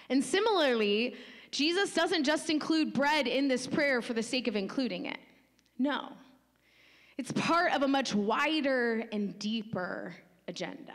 And 0.09 0.23
similarly, 0.23 1.15
Jesus 1.51 1.93
doesn't 1.93 2.23
just 2.23 2.49
include 2.49 2.93
bread 2.93 3.27
in 3.27 3.47
this 3.47 3.65
prayer 3.65 4.01
for 4.01 4.13
the 4.13 4.23
sake 4.23 4.47
of 4.47 4.55
including 4.55 5.05
it. 5.05 5.17
No, 5.77 6.13
it's 7.17 7.31
part 7.31 7.73
of 7.73 7.83
a 7.83 7.87
much 7.87 8.13
wider 8.13 9.03
and 9.11 9.37
deeper 9.39 10.15
agenda. 10.47 10.93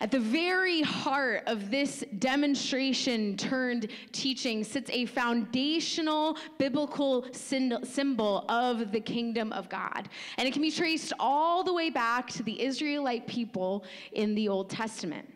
At 0.00 0.12
the 0.12 0.20
very 0.20 0.82
heart 0.82 1.42
of 1.46 1.70
this 1.72 2.04
demonstration 2.20 3.36
turned 3.36 3.90
teaching 4.12 4.62
sits 4.62 4.88
a 4.90 5.06
foundational 5.06 6.36
biblical 6.56 7.26
symbol 7.32 8.44
of 8.48 8.92
the 8.92 9.00
kingdom 9.00 9.52
of 9.52 9.68
God. 9.68 10.08
And 10.36 10.46
it 10.46 10.52
can 10.52 10.62
be 10.62 10.70
traced 10.70 11.12
all 11.18 11.64
the 11.64 11.72
way 11.72 11.90
back 11.90 12.28
to 12.30 12.44
the 12.44 12.62
Israelite 12.62 13.26
people 13.26 13.84
in 14.12 14.36
the 14.36 14.48
Old 14.48 14.70
Testament. 14.70 15.28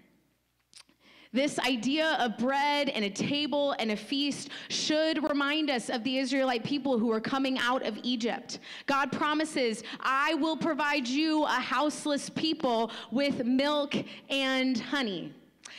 This 1.32 1.58
idea 1.58 2.18
of 2.20 2.36
bread 2.36 2.90
and 2.90 3.06
a 3.06 3.10
table 3.10 3.74
and 3.78 3.92
a 3.92 3.96
feast 3.96 4.50
should 4.68 5.26
remind 5.26 5.70
us 5.70 5.88
of 5.88 6.04
the 6.04 6.18
Israelite 6.18 6.62
people 6.62 6.98
who 6.98 7.10
are 7.10 7.22
coming 7.22 7.58
out 7.58 7.86
of 7.86 7.98
Egypt. 8.02 8.58
God 8.84 9.10
promises, 9.10 9.82
I 10.00 10.34
will 10.34 10.58
provide 10.58 11.08
you 11.08 11.44
a 11.44 11.48
houseless 11.48 12.28
people 12.28 12.90
with 13.10 13.46
milk 13.46 13.94
and 14.28 14.78
honey. 14.78 15.32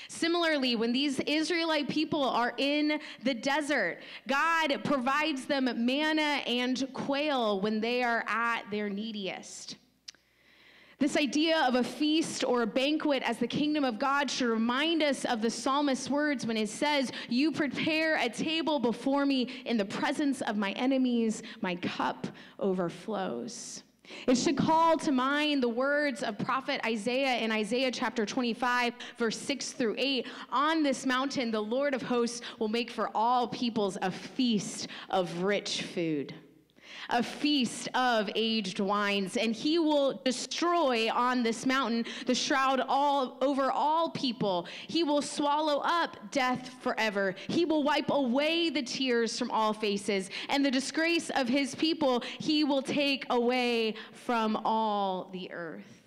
Similarly, 0.08 0.76
when 0.76 0.92
these 0.92 1.20
Israelite 1.20 1.88
people 1.88 2.24
are 2.24 2.54
in 2.58 3.00
the 3.24 3.34
desert, 3.36 4.00
God 4.28 4.84
provides 4.84 5.46
them 5.46 5.70
manna 5.86 6.42
and 6.48 6.88
quail 6.94 7.62
when 7.62 7.80
they 7.80 8.02
are 8.02 8.24
at 8.28 8.64
their 8.72 8.90
neediest. 8.90 9.78
This 11.04 11.18
idea 11.18 11.60
of 11.68 11.76
a 11.76 11.84
feast 11.84 12.46
or 12.46 12.62
a 12.62 12.66
banquet 12.66 13.24
as 13.24 13.38
the 13.38 13.46
kingdom 13.46 13.84
of 13.84 14.00
God 14.00 14.32
should 14.32 14.48
remind 14.48 15.04
us 15.04 15.26
of 15.26 15.42
the 15.42 15.50
psalmist's 15.50 16.10
words 16.10 16.46
when 16.46 16.56
it 16.56 16.70
says, 16.70 17.12
You 17.28 17.52
prepare 17.52 18.16
a 18.16 18.30
table 18.30 18.80
before 18.80 19.26
me 19.26 19.50
in 19.66 19.76
the 19.76 19.84
presence 19.84 20.40
of 20.40 20.56
my 20.56 20.72
enemies, 20.72 21.44
my 21.60 21.76
cup 21.76 22.28
overflows. 22.58 23.84
It 24.28 24.36
should 24.36 24.56
call 24.56 24.98
to 25.00 25.12
mind 25.12 25.62
the 25.62 25.68
words 25.68 26.24
of 26.24 26.38
prophet 26.38 26.80
Isaiah 26.86 27.36
in 27.40 27.52
Isaiah 27.52 27.92
chapter 27.92 28.26
25, 28.26 28.94
verse 29.18 29.38
6 29.38 29.74
through 29.74 29.96
8. 29.98 30.26
On 30.54 30.84
this 30.84 31.06
mountain, 31.06 31.52
the 31.52 31.60
Lord 31.60 31.94
of 31.94 32.02
hosts 32.02 32.40
will 32.60 32.70
make 32.70 32.90
for 32.90 33.10
all 33.14 33.50
peoples 33.50 33.98
a 34.02 34.10
feast 34.10 34.88
of 35.10 35.44
rich 35.44 35.82
food 35.82 36.34
a 37.10 37.24
feast 37.24 37.90
of 37.94 38.30
aged 38.36 38.80
wines, 38.80 39.38
and 39.38 39.56
he 39.56 39.80
will 39.80 40.22
destroy 40.26 41.10
on 41.12 41.44
this 41.44 41.66
mountain 41.66 42.06
the 42.26 42.36
shroud 42.36 42.82
all 42.88 43.38
over 43.42 43.72
all 43.72 44.10
people. 44.10 44.68
He 44.88 45.04
will 45.04 45.22
swallow 45.22 45.82
up 45.84 46.18
death 46.32 46.70
forever. 46.82 47.36
He 47.48 47.66
will 47.66 47.84
wipe 47.84 48.10
away 48.10 48.70
the 48.70 48.84
tears 48.84 49.38
from 49.38 49.52
all 49.52 49.74
faces, 49.74 50.30
and 50.50 50.66
the 50.66 50.72
disgrace 50.72 51.30
of 51.32 51.48
his 51.48 51.76
people 51.76 52.24
he 52.40 52.64
will 52.64 52.82
take 52.82 53.26
away 53.30 53.96
from 54.12 54.56
all 54.64 55.30
the 55.32 55.52
earth. 55.52 56.02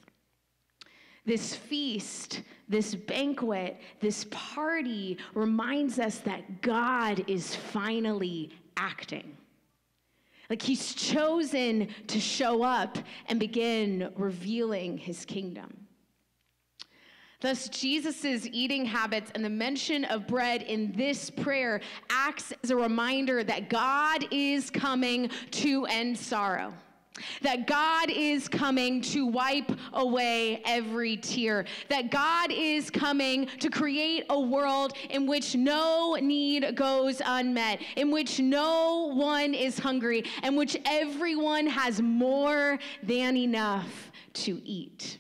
This 1.25 1.57
feast, 1.57 2.43
this 2.69 2.95
banquet, 2.95 3.81
this 4.01 4.27
party 4.31 5.19
reminds 5.35 5.99
us 5.99 6.19
that 6.19 6.63
God 6.63 7.25
is 7.29 7.55
finally 7.55 8.51
acting. 8.77 9.37
Like 10.49 10.63
he's 10.63 10.95
chosen 10.95 11.89
to 12.07 12.21
show 12.21 12.63
up 12.63 12.99
and 13.27 13.41
begin 13.41 14.13
revealing 14.17 14.99
his 14.99 15.25
kingdom. 15.25 15.87
Thus, 17.41 17.69
Jesus' 17.69 18.49
eating 18.51 18.87
habits 18.87 19.31
and 19.35 19.45
the 19.45 19.51
mention 19.51 20.05
of 20.07 20.27
bread 20.27 20.63
in 20.63 20.93
this 20.93 21.29
prayer 21.29 21.81
acts 22.09 22.53
as 22.63 22.71
a 22.71 22.77
reminder 22.77 23.45
that 23.45 23.69
God 23.69 24.27
is 24.31 24.71
coming 24.71 25.31
to 25.53 25.85
end 25.87 26.17
sorrow 26.17 26.73
that 27.43 27.67
God 27.67 28.11
is 28.11 28.49
coming 28.49 29.01
to 29.03 29.27
wipe 29.27 29.71
away 29.93 30.63
every 30.65 31.17
tear, 31.17 31.65
that 31.89 32.11
God 32.11 32.51
is 32.51 32.91
coming 32.91 33.47
to 33.61 33.71
create 33.71 34.25
a 34.31 34.41
world 34.41 34.93
in 35.11 35.27
which 35.27 35.55
no 35.55 36.17
need 36.21 36.77
goes 36.77 37.23
unmet, 37.25 37.81
in 37.97 38.11
which 38.11 38.41
no 38.41 39.13
one 39.15 39.55
is 39.55 39.79
hungry, 39.79 40.25
in 40.43 40.57
which 40.57 40.77
everyone 40.85 41.67
has 41.67 42.01
more 42.01 42.79
than 43.03 43.37
enough 43.37 44.11
to 44.33 44.61
eat. 44.65 45.19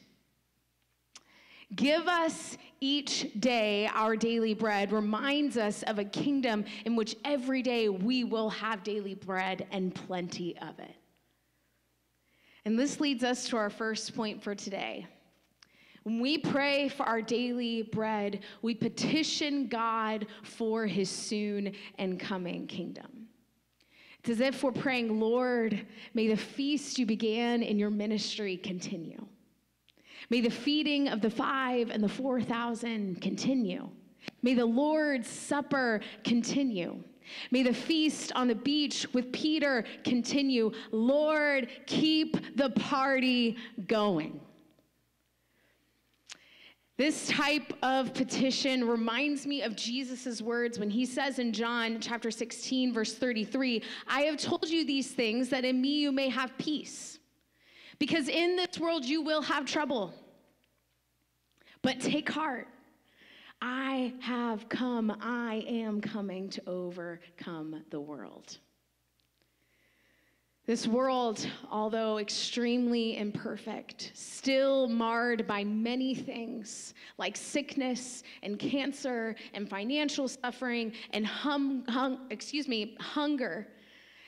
Give 1.74 2.06
us 2.06 2.56
each 2.80 3.28
day 3.40 3.88
our 3.92 4.16
daily 4.16 4.54
bread 4.54 4.92
reminds 4.92 5.56
us 5.56 5.82
of 5.84 5.98
a 5.98 6.04
kingdom 6.04 6.64
in 6.84 6.94
which 6.94 7.16
every 7.24 7.62
day 7.62 7.88
we 7.88 8.22
will 8.24 8.50
have 8.50 8.84
daily 8.84 9.14
bread 9.14 9.66
and 9.72 9.94
plenty 9.94 10.56
of 10.58 10.78
it. 10.78 10.94
And 12.66 12.76
this 12.76 12.98
leads 12.98 13.22
us 13.22 13.46
to 13.48 13.56
our 13.56 13.70
first 13.70 14.16
point 14.16 14.42
for 14.42 14.52
today. 14.52 15.06
When 16.02 16.18
we 16.18 16.36
pray 16.36 16.88
for 16.88 17.04
our 17.04 17.22
daily 17.22 17.82
bread, 17.82 18.40
we 18.60 18.74
petition 18.74 19.68
God 19.68 20.26
for 20.42 20.84
his 20.84 21.08
soon 21.08 21.72
and 21.96 22.18
coming 22.18 22.66
kingdom. 22.66 23.28
It's 24.18 24.30
as 24.30 24.40
if 24.40 24.64
we're 24.64 24.72
praying, 24.72 25.20
Lord, 25.20 25.86
may 26.12 26.26
the 26.26 26.36
feast 26.36 26.98
you 26.98 27.06
began 27.06 27.62
in 27.62 27.78
your 27.78 27.90
ministry 27.90 28.56
continue. 28.56 29.24
May 30.28 30.40
the 30.40 30.50
feeding 30.50 31.06
of 31.06 31.20
the 31.20 31.30
five 31.30 31.90
and 31.90 32.02
the 32.02 32.08
4,000 32.08 33.22
continue. 33.22 33.88
May 34.42 34.54
the 34.54 34.66
Lord's 34.66 35.28
Supper 35.28 36.00
continue. 36.24 37.00
May 37.50 37.62
the 37.62 37.74
feast 37.74 38.32
on 38.34 38.48
the 38.48 38.54
beach 38.54 39.06
with 39.12 39.32
Peter 39.32 39.84
continue. 40.04 40.72
Lord, 40.90 41.68
keep 41.86 42.56
the 42.56 42.70
party 42.70 43.56
going. 43.86 44.40
This 46.96 47.28
type 47.28 47.74
of 47.82 48.14
petition 48.14 48.88
reminds 48.88 49.46
me 49.46 49.60
of 49.62 49.76
Jesus' 49.76 50.40
words 50.40 50.78
when 50.78 50.88
he 50.88 51.04
says 51.04 51.38
in 51.38 51.52
John 51.52 52.00
chapter 52.00 52.30
16, 52.30 52.94
verse 52.94 53.14
33, 53.14 53.82
I 54.06 54.22
have 54.22 54.38
told 54.38 54.68
you 54.68 54.86
these 54.86 55.10
things 55.10 55.50
that 55.50 55.64
in 55.64 55.80
me 55.82 56.00
you 56.00 56.10
may 56.10 56.30
have 56.30 56.56
peace. 56.56 57.18
Because 57.98 58.28
in 58.28 58.56
this 58.56 58.78
world 58.78 59.04
you 59.04 59.20
will 59.20 59.42
have 59.42 59.66
trouble. 59.66 60.14
But 61.82 62.00
take 62.00 62.30
heart. 62.30 62.68
I 63.68 64.12
have 64.20 64.68
come, 64.68 65.10
I 65.20 65.64
am 65.66 66.00
coming 66.00 66.48
to 66.50 66.62
overcome 66.68 67.82
the 67.90 67.98
world. 67.98 68.58
This 70.66 70.86
world, 70.86 71.44
although 71.68 72.18
extremely 72.18 73.16
imperfect, 73.16 74.12
still 74.14 74.86
marred 74.86 75.48
by 75.48 75.64
many 75.64 76.14
things 76.14 76.94
like 77.18 77.36
sickness 77.36 78.22
and 78.44 78.56
cancer 78.56 79.34
and 79.52 79.68
financial 79.68 80.28
suffering 80.28 80.92
and 81.10 81.26
hum, 81.26 82.28
excuse 82.30 82.68
me, 82.68 82.96
hunger. 83.00 83.66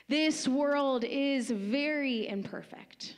This 0.09 0.49
world 0.49 1.05
is 1.05 1.49
very 1.49 2.27
imperfect. 2.27 3.15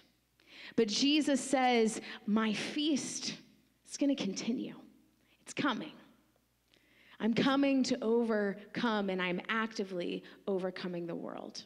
But 0.76 0.88
Jesus 0.88 1.42
says, 1.42 2.00
My 2.28 2.54
feast 2.54 3.34
is 3.90 3.98
going 3.98 4.16
to 4.16 4.24
continue. 4.24 4.76
It's 5.42 5.56
coming. 5.56 5.94
I'm 7.22 7.36
coming 7.36 7.84
to 7.84 7.98
overcome, 8.02 9.12
and 9.12 9.22
I'm 9.22 9.40
actively 9.48 10.24
overcoming 10.48 11.06
the 11.06 11.16
world. 11.16 11.64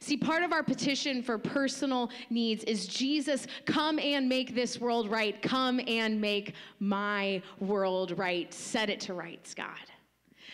See, 0.00 0.18
part 0.18 0.42
of 0.42 0.52
our 0.52 0.62
petition 0.62 1.22
for 1.22 1.38
personal 1.38 2.10
needs 2.28 2.62
is 2.64 2.86
Jesus, 2.86 3.46
come 3.64 3.98
and 3.98 4.28
make 4.28 4.54
this 4.54 4.78
world 4.78 5.10
right. 5.10 5.40
Come 5.40 5.80
and 5.86 6.20
make 6.20 6.52
my 6.80 7.40
world 7.60 8.18
right. 8.18 8.52
Set 8.52 8.90
it 8.90 9.00
to 9.00 9.14
rights, 9.14 9.54
God. 9.54 9.68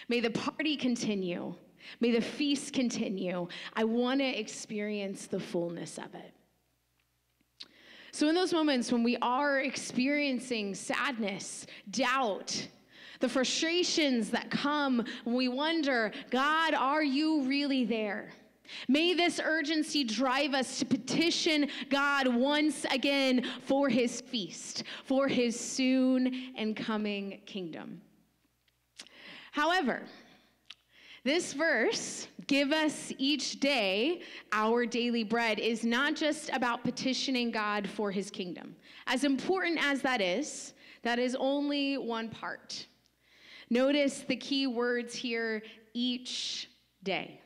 May 0.09 0.21
the 0.21 0.31
party 0.31 0.77
continue. 0.77 1.55
May 1.99 2.13
the 2.13 2.21
feast 2.21 2.73
continue. 2.73 3.49
I 3.75 3.83
want 3.83 4.21
to 4.21 4.27
experience 4.27 5.27
the 5.27 5.41
fullness 5.41 5.99
of 5.99 6.15
it. 6.15 6.33
So, 8.13 8.29
in 8.29 8.35
those 8.35 8.53
moments 8.53 8.93
when 8.93 9.03
we 9.03 9.17
are 9.23 9.61
experiencing 9.61 10.75
sadness, 10.75 11.67
doubt, 11.91 12.69
the 13.21 13.29
frustrations 13.29 14.31
that 14.31 14.51
come 14.51 15.05
when 15.25 15.37
we 15.37 15.49
wonder, 15.49 16.13
God, 16.31 16.75
are 16.75 17.03
you 17.03 17.43
really 17.43 17.85
there? 17.85 18.31
May 18.89 19.15
this 19.15 19.41
urgency 19.43 20.05
drive 20.05 20.55
us 20.55 20.79
to 20.79 20.85
petition 20.85 21.69
God 21.89 22.29
once 22.29 22.85
again 22.91 23.45
for 23.63 23.89
his 23.89 24.21
feast, 24.21 24.85
for 25.05 25.29
his 25.29 25.59
soon 25.59 26.53
and 26.57 26.77
coming 26.77 27.41
kingdom. 27.47 28.01
However, 29.53 30.03
this 31.23 31.53
verse, 31.53 32.29
give 32.47 32.73
us 32.73 33.13
each 33.19 33.61
day 33.61 34.23
our 34.53 34.87
daily 34.87 35.25
bread, 35.25 35.59
is 35.59 35.85
not 35.85 36.17
just 36.17 36.49
about 36.51 36.83
petitioning 36.83 37.51
God 37.51 37.89
for 37.89 38.11
his 38.11 38.31
kingdom. 38.31 38.75
As 39.07 39.25
important 39.25 39.79
as 39.85 40.01
that 40.03 40.21
is, 40.21 40.73
that 41.03 41.19
is 41.19 41.37
only 41.39 41.99
one 41.99 42.29
part. 42.29 42.87
Notice 43.71 44.25
the 44.27 44.37
key 44.37 44.67
words 44.67 45.15
here 45.15 45.63
each 45.95 46.69
day. 47.03 47.41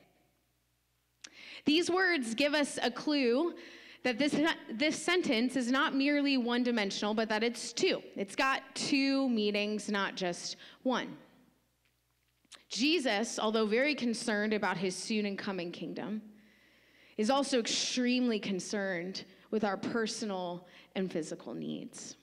These 1.67 1.91
words 1.91 2.35
give 2.35 2.55
us 2.55 2.79
a 2.83 2.91
clue 2.91 3.55
that 4.03 4.19
this, 4.19 4.39
this 4.71 5.03
sentence 5.03 5.57
is 5.57 5.71
not 5.71 5.95
merely 5.95 6.37
one 6.37 6.63
dimensional, 6.63 7.15
but 7.15 7.29
that 7.29 7.43
it's 7.43 7.73
two. 7.73 8.03
It's 8.17 8.37
got 8.37 8.63
two 8.75 9.29
meanings, 9.31 9.91
not 9.91 10.15
just 10.15 10.57
one. 10.83 11.17
Jesus, 12.69 13.39
although 13.39 13.67
very 13.67 13.95
concerned 13.95 14.53
about 14.53 14.77
his 14.77 14.95
soon 14.95 15.27
and 15.27 15.39
coming 15.39 15.73
kingdom, 15.73 16.21
is 17.17 17.31
also 17.31 17.61
extremely 17.61 18.39
concerned 18.39 19.25
with 19.51 19.65
our 19.65 19.77
personal 19.77 20.67
and 20.97 21.11
physical 21.11 21.55
needs. 21.55 22.17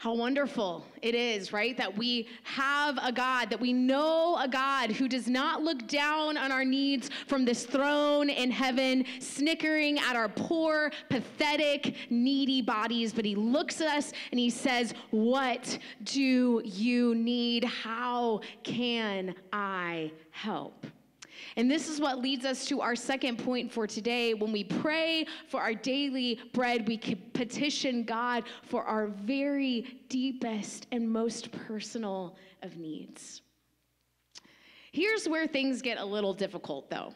How 0.00 0.14
wonderful 0.14 0.86
it 1.02 1.14
is, 1.14 1.52
right? 1.52 1.76
That 1.76 1.94
we 1.94 2.26
have 2.44 2.98
a 3.02 3.12
God, 3.12 3.50
that 3.50 3.60
we 3.60 3.74
know 3.74 4.38
a 4.40 4.48
God 4.48 4.90
who 4.90 5.08
does 5.08 5.28
not 5.28 5.62
look 5.62 5.86
down 5.88 6.38
on 6.38 6.50
our 6.50 6.64
needs 6.64 7.10
from 7.26 7.44
this 7.44 7.66
throne 7.66 8.30
in 8.30 8.50
heaven, 8.50 9.04
snickering 9.18 9.98
at 9.98 10.16
our 10.16 10.30
poor, 10.30 10.90
pathetic, 11.10 11.96
needy 12.08 12.62
bodies, 12.62 13.12
but 13.12 13.26
he 13.26 13.34
looks 13.34 13.82
at 13.82 13.88
us 13.88 14.14
and 14.30 14.40
he 14.40 14.48
says, 14.48 14.94
What 15.10 15.78
do 16.04 16.62
you 16.64 17.14
need? 17.14 17.64
How 17.64 18.40
can 18.62 19.34
I 19.52 20.12
help? 20.30 20.86
And 21.56 21.70
this 21.70 21.88
is 21.88 22.00
what 22.00 22.18
leads 22.18 22.44
us 22.44 22.64
to 22.66 22.80
our 22.80 22.96
second 22.96 23.38
point 23.38 23.72
for 23.72 23.86
today. 23.86 24.34
When 24.34 24.52
we 24.52 24.64
pray 24.64 25.26
for 25.48 25.60
our 25.60 25.74
daily 25.74 26.38
bread, 26.52 26.86
we 26.86 26.98
petition 26.98 28.04
God 28.04 28.44
for 28.62 28.84
our 28.84 29.08
very 29.08 30.00
deepest 30.08 30.86
and 30.92 31.10
most 31.10 31.50
personal 31.52 32.36
of 32.62 32.76
needs. 32.76 33.42
Here's 34.92 35.28
where 35.28 35.46
things 35.46 35.82
get 35.82 35.98
a 35.98 36.04
little 36.04 36.34
difficult, 36.34 36.90
though. 36.90 37.14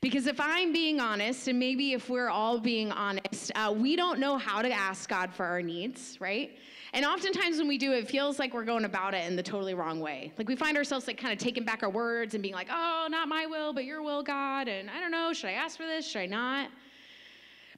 Because 0.00 0.26
if 0.26 0.40
I'm 0.40 0.72
being 0.72 0.98
honest, 0.98 1.46
and 1.46 1.58
maybe 1.58 1.92
if 1.92 2.10
we're 2.10 2.28
all 2.28 2.58
being 2.58 2.90
honest, 2.90 3.52
uh, 3.54 3.72
we 3.76 3.94
don't 3.94 4.18
know 4.18 4.36
how 4.36 4.60
to 4.60 4.70
ask 4.70 5.08
God 5.08 5.32
for 5.32 5.46
our 5.46 5.62
needs, 5.62 6.16
right? 6.20 6.58
And 6.92 7.06
oftentimes 7.06 7.58
when 7.58 7.68
we 7.68 7.78
do, 7.78 7.92
it 7.92 8.08
feels 8.08 8.38
like 8.38 8.52
we're 8.52 8.64
going 8.64 8.84
about 8.84 9.14
it 9.14 9.26
in 9.26 9.36
the 9.36 9.42
totally 9.42 9.74
wrong 9.74 10.00
way. 10.00 10.32
Like 10.36 10.48
we 10.48 10.56
find 10.56 10.76
ourselves 10.76 11.06
like 11.06 11.18
kind 11.18 11.32
of 11.32 11.38
taking 11.38 11.64
back 11.64 11.82
our 11.82 11.88
words 11.88 12.34
and 12.34 12.42
being 12.42 12.54
like, 12.54 12.68
oh, 12.70 13.06
not 13.10 13.28
my 13.28 13.46
will, 13.46 13.72
but 13.72 13.84
your 13.84 14.02
will, 14.02 14.22
God. 14.22 14.68
And 14.68 14.90
I 14.90 15.00
don't 15.00 15.12
know, 15.12 15.32
should 15.32 15.48
I 15.48 15.52
ask 15.52 15.76
for 15.76 15.86
this? 15.86 16.06
Should 16.06 16.22
I 16.22 16.26
not? 16.26 16.70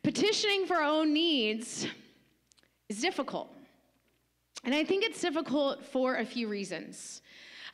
Petitioning 0.02 0.66
for 0.66 0.76
our 0.76 0.82
own 0.82 1.12
needs 1.12 1.86
is 2.88 3.00
difficult. 3.00 3.54
And 4.64 4.74
I 4.74 4.82
think 4.82 5.04
it's 5.04 5.20
difficult 5.20 5.84
for 5.84 6.16
a 6.16 6.24
few 6.24 6.48
reasons. 6.48 7.22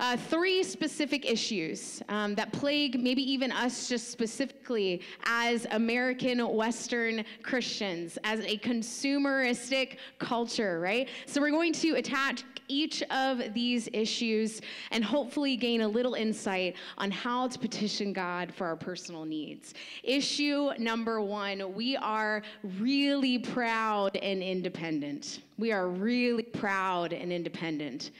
Uh, 0.00 0.16
three 0.16 0.62
specific 0.62 1.30
issues 1.30 2.02
um, 2.08 2.34
that 2.34 2.50
plague 2.54 2.98
maybe 2.98 3.20
even 3.30 3.52
us 3.52 3.86
just 3.86 4.10
specifically 4.10 5.02
as 5.24 5.66
American 5.72 6.38
Western 6.38 7.22
Christians, 7.42 8.16
as 8.24 8.40
a 8.40 8.56
consumeristic 8.56 9.98
culture, 10.18 10.80
right? 10.80 11.06
So 11.26 11.38
we're 11.38 11.50
going 11.50 11.74
to 11.74 11.96
attach 11.96 12.44
each 12.66 13.02
of 13.10 13.52
these 13.52 13.90
issues 13.92 14.62
and 14.90 15.04
hopefully 15.04 15.54
gain 15.54 15.82
a 15.82 15.88
little 15.88 16.14
insight 16.14 16.76
on 16.96 17.10
how 17.10 17.48
to 17.48 17.58
petition 17.58 18.14
God 18.14 18.54
for 18.54 18.66
our 18.66 18.76
personal 18.76 19.26
needs. 19.26 19.74
Issue 20.02 20.70
number 20.78 21.20
one 21.20 21.74
we 21.74 21.94
are 21.98 22.40
really 22.78 23.38
proud 23.38 24.16
and 24.16 24.42
independent. 24.42 25.40
We 25.58 25.72
are 25.72 25.88
really 25.88 26.44
proud 26.44 27.12
and 27.12 27.30
independent. 27.30 28.12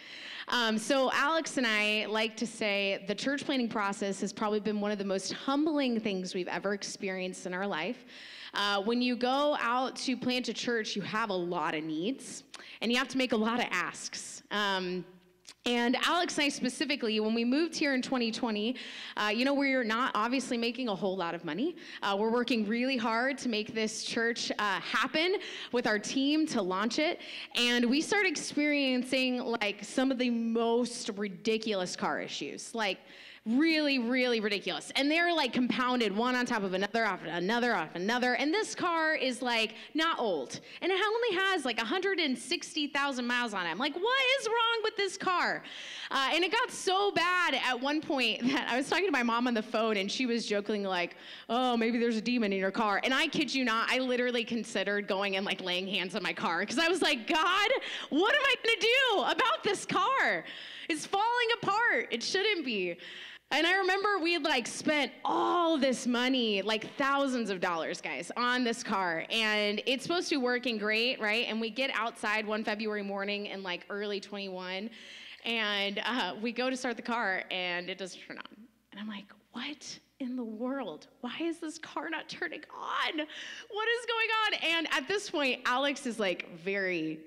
Um, 0.52 0.78
so, 0.78 1.12
Alex 1.14 1.58
and 1.58 1.66
I 1.66 2.06
like 2.06 2.36
to 2.38 2.46
say 2.46 3.04
the 3.06 3.14
church 3.14 3.44
planting 3.44 3.68
process 3.68 4.20
has 4.20 4.32
probably 4.32 4.58
been 4.58 4.80
one 4.80 4.90
of 4.90 4.98
the 4.98 5.04
most 5.04 5.32
humbling 5.32 6.00
things 6.00 6.34
we've 6.34 6.48
ever 6.48 6.74
experienced 6.74 7.46
in 7.46 7.54
our 7.54 7.68
life. 7.68 8.04
Uh, 8.54 8.82
when 8.82 9.00
you 9.00 9.14
go 9.14 9.56
out 9.60 9.94
to 9.94 10.16
plant 10.16 10.48
a 10.48 10.52
church, 10.52 10.96
you 10.96 11.02
have 11.02 11.30
a 11.30 11.34
lot 11.34 11.76
of 11.76 11.84
needs 11.84 12.42
and 12.80 12.90
you 12.90 12.98
have 12.98 13.06
to 13.06 13.16
make 13.16 13.30
a 13.30 13.36
lot 13.36 13.60
of 13.60 13.66
asks. 13.70 14.42
Um, 14.50 15.04
and 15.66 15.94
Alex 16.06 16.38
and 16.38 16.46
I 16.46 16.48
specifically, 16.48 17.20
when 17.20 17.34
we 17.34 17.44
moved 17.44 17.76
here 17.76 17.92
in 17.92 18.00
2020, 18.00 18.76
uh, 19.18 19.26
you 19.26 19.44
know, 19.44 19.52
we're 19.52 19.84
not 19.84 20.10
obviously 20.14 20.56
making 20.56 20.88
a 20.88 20.94
whole 20.94 21.18
lot 21.18 21.34
of 21.34 21.44
money. 21.44 21.76
Uh, 22.02 22.16
we're 22.18 22.30
working 22.30 22.66
really 22.66 22.96
hard 22.96 23.36
to 23.38 23.50
make 23.50 23.74
this 23.74 24.02
church 24.02 24.50
uh, 24.58 24.80
happen 24.80 25.36
with 25.70 25.86
our 25.86 25.98
team 25.98 26.46
to 26.46 26.62
launch 26.62 26.98
it. 26.98 27.20
And 27.56 27.84
we 27.84 28.00
started 28.00 28.30
experiencing 28.30 29.42
like 29.60 29.84
some 29.84 30.10
of 30.10 30.16
the 30.16 30.30
most 30.30 31.10
ridiculous 31.16 31.94
car 31.94 32.22
issues. 32.22 32.74
Like, 32.74 33.00
really, 33.46 33.98
really 33.98 34.38
ridiculous. 34.38 34.92
And 34.96 35.10
they're 35.10 35.34
like 35.34 35.54
compounded 35.54 36.14
one 36.14 36.34
on 36.34 36.44
top 36.44 36.62
of 36.62 36.74
another, 36.74 37.06
off 37.06 37.20
another, 37.24 37.74
off 37.74 37.94
another. 37.94 38.34
And 38.34 38.52
this 38.52 38.74
car 38.74 39.14
is 39.14 39.40
like 39.40 39.74
not 39.94 40.20
old. 40.20 40.60
And 40.82 40.92
it 40.92 41.00
only 41.02 41.38
has 41.38 41.64
like 41.64 41.78
160,000 41.78 43.26
miles 43.26 43.54
on 43.54 43.66
it. 43.66 43.70
I'm 43.70 43.78
like, 43.78 43.94
what 43.94 44.22
is 44.40 44.46
wrong 44.46 44.80
with 44.82 44.96
this 44.96 45.16
car? 45.16 45.62
Uh, 46.10 46.30
and 46.34 46.44
it 46.44 46.52
got 46.52 46.70
so 46.70 47.12
bad 47.12 47.54
at 47.54 47.80
one 47.80 48.02
point 48.02 48.42
that 48.52 48.68
I 48.68 48.76
was 48.76 48.90
talking 48.90 49.06
to 49.06 49.12
my 49.12 49.22
mom 49.22 49.46
on 49.46 49.54
the 49.54 49.62
phone 49.62 49.96
and 49.96 50.12
she 50.12 50.26
was 50.26 50.44
joking, 50.44 50.82
like, 50.82 51.16
oh, 51.48 51.78
maybe 51.78 51.98
there's 51.98 52.16
a 52.16 52.22
demon 52.22 52.52
in 52.52 52.58
your 52.58 52.70
car. 52.70 53.00
And 53.02 53.14
I 53.14 53.26
kid 53.26 53.54
you 53.54 53.64
not, 53.64 53.90
I 53.90 54.00
literally 54.00 54.44
considered 54.44 55.08
going 55.08 55.36
and 55.36 55.46
like 55.46 55.62
laying 55.62 55.88
hands 55.88 56.14
on 56.14 56.22
my 56.22 56.34
car 56.34 56.60
because 56.60 56.78
I 56.78 56.88
was 56.88 57.00
like, 57.00 57.26
God, 57.26 57.70
what 58.10 58.34
am 58.34 58.42
I 58.44 58.54
going 58.62 58.78
to 58.78 58.86
do 58.86 59.20
about 59.22 59.64
this 59.64 59.86
car? 59.86 60.44
It's 60.90 61.06
falling 61.06 61.48
apart. 61.62 62.08
It 62.10 62.22
shouldn't 62.22 62.66
be. 62.66 62.98
And 63.52 63.66
I 63.66 63.78
remember 63.78 64.20
we 64.22 64.34
had 64.34 64.44
like 64.44 64.68
spent 64.68 65.10
all 65.24 65.76
this 65.76 66.06
money, 66.06 66.62
like 66.62 66.94
thousands 66.96 67.50
of 67.50 67.60
dollars, 67.60 68.00
guys, 68.00 68.30
on 68.36 68.62
this 68.62 68.84
car. 68.84 69.24
And 69.28 69.82
it's 69.86 70.04
supposed 70.04 70.28
to 70.28 70.38
be 70.38 70.44
working 70.44 70.78
great, 70.78 71.20
right? 71.20 71.46
And 71.48 71.60
we 71.60 71.68
get 71.68 71.90
outside 71.94 72.46
one 72.46 72.62
February 72.62 73.02
morning 73.02 73.46
in 73.46 73.64
like 73.64 73.86
early 73.90 74.20
21. 74.20 74.88
And 75.44 76.00
uh, 76.06 76.34
we 76.40 76.52
go 76.52 76.70
to 76.70 76.76
start 76.76 76.94
the 76.94 77.02
car 77.02 77.42
and 77.50 77.90
it 77.90 77.98
doesn't 77.98 78.20
turn 78.20 78.38
on. 78.38 78.66
And 78.92 79.00
I'm 79.00 79.08
like, 79.08 79.32
what 79.50 79.98
in 80.20 80.36
the 80.36 80.44
world? 80.44 81.08
Why 81.20 81.36
is 81.40 81.58
this 81.58 81.76
car 81.76 82.08
not 82.08 82.28
turning 82.28 82.62
on? 82.72 83.18
What 83.18 83.88
is 83.88 84.06
going 84.06 84.28
on? 84.46 84.76
And 84.76 84.88
at 84.92 85.08
this 85.08 85.28
point, 85.28 85.62
Alex 85.64 86.06
is 86.06 86.20
like 86.20 86.56
very 86.60 87.18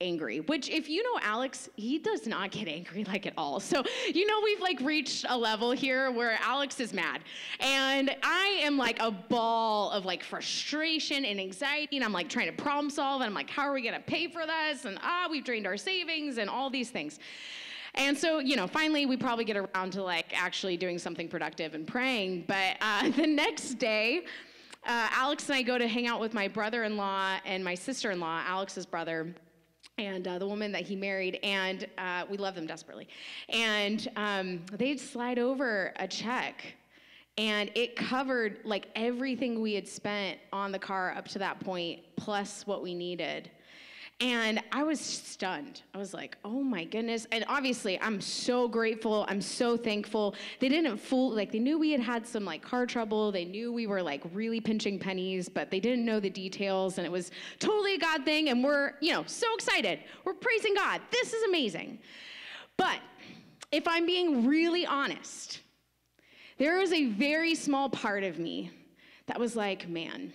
angry, 0.00 0.40
which 0.40 0.68
if 0.68 0.88
you 0.88 1.02
know 1.02 1.20
Alex, 1.22 1.68
he 1.76 1.98
does 1.98 2.26
not 2.26 2.50
get 2.50 2.68
angry 2.68 3.04
like 3.04 3.26
at 3.26 3.32
all. 3.36 3.60
So, 3.60 3.82
you 4.14 4.26
know, 4.26 4.40
we've 4.42 4.60
like 4.60 4.80
reached 4.80 5.26
a 5.28 5.36
level 5.36 5.72
here 5.72 6.10
where 6.10 6.38
Alex 6.42 6.80
is 6.80 6.92
mad. 6.92 7.20
And 7.60 8.14
I 8.22 8.60
am 8.62 8.78
like 8.78 8.98
a 9.00 9.10
ball 9.10 9.90
of 9.90 10.04
like 10.04 10.22
frustration 10.22 11.24
and 11.24 11.38
anxiety. 11.40 11.96
And 11.96 12.04
I'm 12.04 12.12
like 12.12 12.28
trying 12.28 12.46
to 12.46 12.62
problem 12.62 12.90
solve. 12.90 13.20
And 13.20 13.28
I'm 13.28 13.34
like, 13.34 13.50
how 13.50 13.62
are 13.62 13.72
we 13.72 13.82
going 13.82 13.94
to 13.94 14.00
pay 14.00 14.28
for 14.28 14.46
this? 14.46 14.84
And 14.84 14.98
ah, 15.02 15.26
we've 15.30 15.44
drained 15.44 15.66
our 15.66 15.76
savings 15.76 16.38
and 16.38 16.48
all 16.48 16.70
these 16.70 16.90
things. 16.90 17.18
And 17.94 18.16
so, 18.16 18.38
you 18.38 18.56
know, 18.56 18.66
finally 18.66 19.06
we 19.06 19.16
probably 19.16 19.44
get 19.44 19.56
around 19.56 19.92
to 19.92 20.02
like 20.02 20.32
actually 20.34 20.76
doing 20.76 20.98
something 20.98 21.28
productive 21.28 21.74
and 21.74 21.86
praying. 21.86 22.44
But 22.46 22.76
uh, 22.80 23.10
the 23.16 23.26
next 23.26 23.74
day, 23.74 24.24
uh, 24.86 25.08
Alex 25.10 25.48
and 25.48 25.56
I 25.56 25.62
go 25.62 25.76
to 25.76 25.86
hang 25.86 26.06
out 26.06 26.20
with 26.20 26.32
my 26.32 26.48
brother 26.48 26.84
in 26.84 26.96
law 26.96 27.36
and 27.44 27.62
my 27.62 27.74
sister 27.74 28.10
in 28.12 28.20
law, 28.20 28.42
Alex's 28.46 28.86
brother 28.86 29.34
and 29.98 30.26
uh, 30.26 30.38
the 30.38 30.46
woman 30.46 30.72
that 30.72 30.82
he 30.82 30.96
married, 30.96 31.38
and 31.42 31.86
uh, 31.98 32.24
we 32.30 32.36
love 32.36 32.54
them 32.54 32.66
desperately. 32.66 33.08
And 33.48 34.08
um, 34.16 34.64
they'd 34.72 35.00
slide 35.00 35.38
over 35.38 35.92
a 35.96 36.06
check, 36.06 36.64
and 37.36 37.70
it 37.74 37.96
covered 37.96 38.58
like 38.64 38.88
everything 38.94 39.60
we 39.60 39.74
had 39.74 39.86
spent 39.86 40.38
on 40.52 40.72
the 40.72 40.78
car 40.78 41.12
up 41.16 41.28
to 41.28 41.38
that 41.40 41.60
point, 41.60 42.00
plus 42.16 42.66
what 42.66 42.82
we 42.82 42.94
needed. 42.94 43.50
And 44.20 44.60
I 44.72 44.82
was 44.82 44.98
stunned. 44.98 45.82
I 45.94 45.98
was 45.98 46.12
like, 46.12 46.36
oh 46.44 46.60
my 46.60 46.84
goodness. 46.84 47.28
And 47.30 47.44
obviously, 47.46 48.00
I'm 48.00 48.20
so 48.20 48.66
grateful. 48.66 49.24
I'm 49.28 49.40
so 49.40 49.76
thankful. 49.76 50.34
They 50.58 50.68
didn't 50.68 50.98
fool, 50.98 51.30
like, 51.30 51.52
they 51.52 51.60
knew 51.60 51.78
we 51.78 51.92
had 51.92 52.00
had 52.00 52.26
some 52.26 52.44
like 52.44 52.60
car 52.60 52.84
trouble. 52.84 53.30
They 53.30 53.44
knew 53.44 53.72
we 53.72 53.86
were 53.86 54.02
like 54.02 54.22
really 54.32 54.60
pinching 54.60 54.98
pennies, 54.98 55.48
but 55.48 55.70
they 55.70 55.78
didn't 55.78 56.04
know 56.04 56.18
the 56.18 56.30
details. 56.30 56.98
And 56.98 57.06
it 57.06 57.12
was 57.12 57.30
totally 57.60 57.94
a 57.94 57.98
God 57.98 58.24
thing. 58.24 58.48
And 58.48 58.64
we're, 58.64 58.94
you 59.00 59.12
know, 59.12 59.22
so 59.26 59.46
excited. 59.54 60.00
We're 60.24 60.34
praising 60.34 60.74
God. 60.74 61.00
This 61.12 61.32
is 61.32 61.44
amazing. 61.44 62.00
But 62.76 62.98
if 63.70 63.86
I'm 63.86 64.04
being 64.04 64.48
really 64.48 64.84
honest, 64.84 65.60
there 66.58 66.78
was 66.78 66.92
a 66.92 67.06
very 67.12 67.54
small 67.54 67.88
part 67.88 68.24
of 68.24 68.40
me 68.40 68.72
that 69.26 69.38
was 69.38 69.54
like, 69.54 69.88
man, 69.88 70.32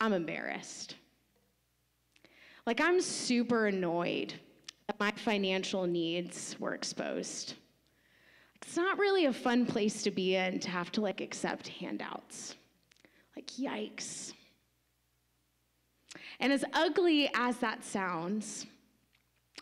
I'm 0.00 0.14
embarrassed. 0.14 0.94
Like, 2.66 2.80
I'm 2.80 3.00
super 3.00 3.66
annoyed 3.66 4.34
that 4.86 4.98
my 5.00 5.10
financial 5.12 5.86
needs 5.86 6.56
were 6.60 6.74
exposed. 6.74 7.54
It's 8.60 8.76
not 8.76 8.98
really 8.98 9.26
a 9.26 9.32
fun 9.32 9.66
place 9.66 10.02
to 10.04 10.10
be 10.10 10.36
in 10.36 10.60
to 10.60 10.70
have 10.70 10.92
to 10.92 11.00
like 11.00 11.20
accept 11.20 11.68
handouts. 11.68 12.54
Like, 13.34 13.46
yikes. 13.58 14.32
And 16.38 16.52
as 16.52 16.64
ugly 16.72 17.30
as 17.34 17.56
that 17.58 17.84
sounds, 17.84 18.66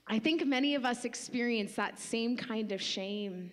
I 0.07 0.19
think 0.19 0.45
many 0.45 0.75
of 0.75 0.85
us 0.85 1.05
experience 1.05 1.75
that 1.75 1.99
same 1.99 2.37
kind 2.37 2.73
of 2.73 2.83
shame 2.83 3.53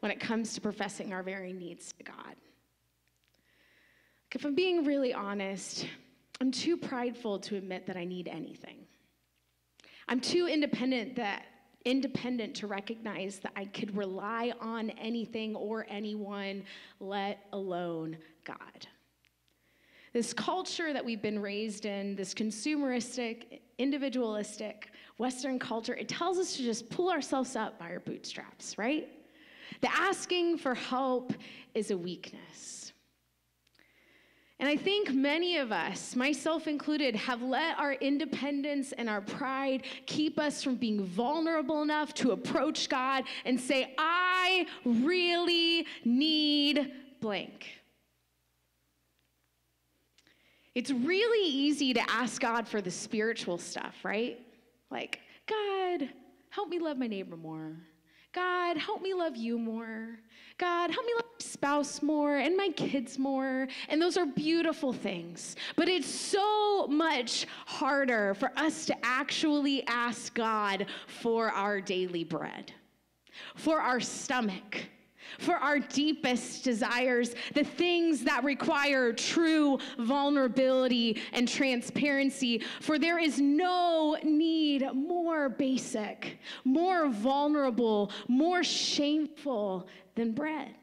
when 0.00 0.12
it 0.12 0.20
comes 0.20 0.54
to 0.54 0.60
professing 0.60 1.12
our 1.12 1.22
very 1.22 1.52
needs 1.52 1.92
to 1.98 2.04
God. 2.04 2.36
If 4.34 4.44
I'm 4.44 4.54
being 4.54 4.84
really 4.84 5.12
honest, 5.12 5.86
I'm 6.40 6.50
too 6.50 6.76
prideful 6.76 7.38
to 7.40 7.56
admit 7.56 7.86
that 7.86 7.96
I 7.96 8.04
need 8.04 8.28
anything. 8.28 8.76
I'm 10.08 10.20
too 10.20 10.46
independent 10.46 11.16
that 11.16 11.44
independent 11.84 12.54
to 12.56 12.66
recognize 12.66 13.38
that 13.38 13.52
I 13.56 13.64
could 13.64 13.96
rely 13.96 14.52
on 14.60 14.90
anything 14.90 15.56
or 15.56 15.86
anyone, 15.88 16.64
let 17.00 17.46
alone 17.52 18.18
God. 18.44 18.86
This 20.12 20.32
culture 20.32 20.92
that 20.92 21.04
we've 21.04 21.22
been 21.22 21.38
raised 21.38 21.86
in, 21.86 22.16
this 22.16 22.34
consumeristic, 22.34 23.60
individualistic 23.78 24.90
Western 25.18 25.58
culture, 25.58 25.94
it 25.94 26.08
tells 26.08 26.38
us 26.38 26.56
to 26.56 26.62
just 26.62 26.88
pull 26.90 27.10
ourselves 27.10 27.56
up 27.56 27.78
by 27.78 27.90
our 27.90 28.00
bootstraps, 28.00 28.76
right? 28.78 29.08
The 29.80 29.94
asking 29.94 30.58
for 30.58 30.74
help 30.74 31.32
is 31.74 31.90
a 31.90 31.96
weakness. 31.96 32.87
And 34.60 34.68
I 34.68 34.76
think 34.76 35.14
many 35.14 35.58
of 35.58 35.70
us, 35.70 36.16
myself 36.16 36.66
included, 36.66 37.14
have 37.14 37.42
let 37.42 37.78
our 37.78 37.92
independence 37.92 38.92
and 38.92 39.08
our 39.08 39.20
pride 39.20 39.84
keep 40.06 40.38
us 40.38 40.64
from 40.64 40.74
being 40.74 41.04
vulnerable 41.04 41.82
enough 41.82 42.12
to 42.14 42.32
approach 42.32 42.88
God 42.88 43.22
and 43.44 43.60
say, 43.60 43.94
I 43.96 44.66
really 44.84 45.86
need 46.04 46.92
blank. 47.20 47.68
It's 50.74 50.90
really 50.90 51.48
easy 51.48 51.94
to 51.94 52.10
ask 52.10 52.40
God 52.40 52.66
for 52.66 52.80
the 52.80 52.90
spiritual 52.90 53.58
stuff, 53.58 53.96
right? 54.02 54.40
Like, 54.90 55.20
God, 55.46 56.08
help 56.50 56.68
me 56.68 56.80
love 56.80 56.98
my 56.98 57.06
neighbor 57.06 57.36
more. 57.36 57.76
God, 58.32 58.76
help 58.76 59.02
me 59.02 59.14
love 59.14 59.36
you 59.36 59.58
more. 59.58 60.18
God, 60.58 60.90
help 60.90 61.06
me 61.06 61.12
love 61.14 61.24
my 61.24 61.44
spouse 61.44 62.02
more 62.02 62.38
and 62.38 62.56
my 62.56 62.70
kids 62.70 63.18
more. 63.18 63.68
And 63.88 64.02
those 64.02 64.16
are 64.16 64.26
beautiful 64.26 64.92
things. 64.92 65.54
But 65.76 65.88
it's 65.88 66.08
so 66.08 66.88
much 66.88 67.46
harder 67.66 68.34
for 68.34 68.50
us 68.56 68.84
to 68.86 68.96
actually 69.04 69.86
ask 69.86 70.34
God 70.34 70.86
for 71.06 71.50
our 71.50 71.80
daily 71.80 72.24
bread, 72.24 72.72
for 73.54 73.80
our 73.80 74.00
stomach 74.00 74.88
for 75.38 75.54
our 75.54 75.78
deepest 75.78 76.64
desires, 76.64 77.34
the 77.54 77.64
things 77.64 78.24
that 78.24 78.44
require 78.44 79.12
true 79.12 79.78
vulnerability 79.98 81.20
and 81.32 81.48
transparency. 81.48 82.62
For 82.80 82.98
there 82.98 83.18
is 83.18 83.40
no 83.40 84.16
need 84.22 84.86
more 84.94 85.48
basic, 85.48 86.38
more 86.64 87.08
vulnerable, 87.08 88.12
more 88.28 88.62
shameful 88.62 89.88
than 90.14 90.32
bread. 90.32 90.74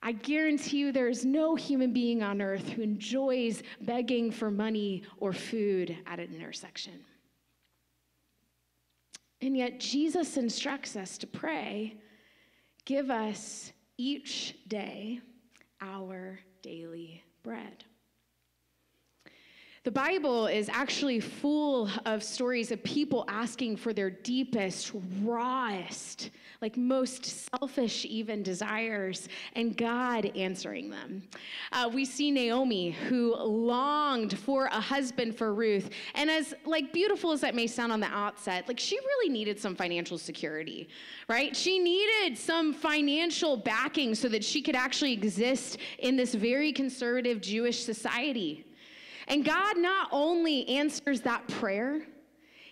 I 0.00 0.12
guarantee 0.12 0.78
you 0.78 0.92
there 0.92 1.08
is 1.08 1.24
no 1.24 1.56
human 1.56 1.92
being 1.92 2.22
on 2.22 2.40
earth 2.40 2.68
who 2.68 2.82
enjoys 2.82 3.62
begging 3.80 4.30
for 4.30 4.50
money 4.50 5.02
or 5.18 5.32
food 5.32 5.96
at 6.06 6.20
an 6.20 6.32
intersection. 6.34 7.04
And 9.40 9.56
yet, 9.56 9.80
Jesus 9.80 10.36
instructs 10.36 10.96
us 10.96 11.18
to 11.18 11.26
pray 11.26 11.96
Give 12.88 13.10
us 13.10 13.70
each 13.98 14.56
day 14.66 15.20
our 15.78 16.40
daily 16.62 17.22
bread. 17.42 17.84
The 19.88 19.92
Bible 19.92 20.48
is 20.48 20.68
actually 20.68 21.18
full 21.18 21.88
of 22.04 22.22
stories 22.22 22.70
of 22.72 22.84
people 22.84 23.24
asking 23.26 23.76
for 23.78 23.94
their 23.94 24.10
deepest, 24.10 24.92
rawest, 25.22 26.28
like 26.60 26.76
most 26.76 27.48
selfish 27.54 28.04
even 28.04 28.42
desires, 28.42 29.30
and 29.54 29.74
God 29.74 30.30
answering 30.36 30.90
them. 30.90 31.22
Uh, 31.72 31.88
we 31.90 32.04
see 32.04 32.30
Naomi 32.30 32.90
who 32.90 33.34
longed 33.34 34.38
for 34.38 34.66
a 34.66 34.78
husband 34.78 35.34
for 35.34 35.54
Ruth, 35.54 35.88
and 36.14 36.30
as 36.30 36.52
like 36.66 36.92
beautiful 36.92 37.32
as 37.32 37.40
that 37.40 37.54
may 37.54 37.66
sound 37.66 37.90
on 37.90 38.00
the 38.00 38.08
outset, 38.08 38.68
like 38.68 38.78
she 38.78 38.98
really 38.98 39.32
needed 39.32 39.58
some 39.58 39.74
financial 39.74 40.18
security, 40.18 40.86
right? 41.30 41.56
She 41.56 41.78
needed 41.78 42.36
some 42.36 42.74
financial 42.74 43.56
backing 43.56 44.14
so 44.14 44.28
that 44.28 44.44
she 44.44 44.60
could 44.60 44.76
actually 44.76 45.14
exist 45.14 45.78
in 46.00 46.14
this 46.14 46.34
very 46.34 46.74
conservative 46.74 47.40
Jewish 47.40 47.82
society. 47.82 48.66
And 49.28 49.44
God 49.44 49.76
not 49.76 50.08
only 50.10 50.68
answers 50.68 51.20
that 51.22 51.46
prayer, 51.48 52.02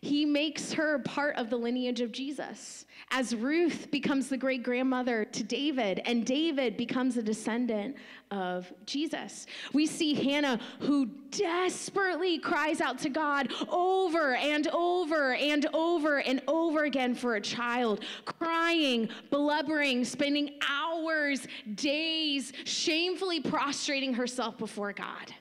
he 0.01 0.25
makes 0.25 0.73
her 0.73 0.99
part 1.01 1.37
of 1.37 1.51
the 1.51 1.57
lineage 1.57 2.01
of 2.01 2.13
Jesus. 2.13 2.87
As 3.11 3.35
Ruth 3.35 3.91
becomes 3.91 4.29
the 4.29 4.37
great 4.37 4.63
grandmother 4.63 5.25
to 5.25 5.43
David, 5.43 6.01
and 6.05 6.25
David 6.25 6.77
becomes 6.77 7.17
a 7.17 7.23
descendant 7.23 7.97
of 8.31 8.73
Jesus. 8.85 9.47
We 9.73 9.87
see 9.87 10.15
Hannah 10.15 10.61
who 10.81 11.07
desperately 11.31 12.39
cries 12.39 12.81
out 12.81 12.99
to 13.01 13.09
God 13.09 13.53
over 13.69 14.37
and 14.37 14.69
over 14.69 15.35
and 15.35 15.67
over 15.73 16.21
and 16.21 16.43
over 16.47 16.85
again 16.85 17.15
for 17.15 17.37
a 17.37 17.41
child, 17.41 18.05
crying, 18.25 19.09
blubbering, 19.31 20.05
spending 20.05 20.59
hours, 20.69 21.47
days, 21.75 22.53
shamefully 22.65 23.41
prostrating 23.41 24.15
herself 24.15 24.57
before 24.57 24.93
God. 24.93 25.35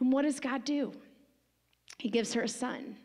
And 0.00 0.12
what 0.12 0.22
does 0.22 0.40
God 0.40 0.64
do? 0.64 0.92
He 1.98 2.10
gives 2.10 2.32
her 2.34 2.42
a 2.42 2.48
son. 2.48 2.96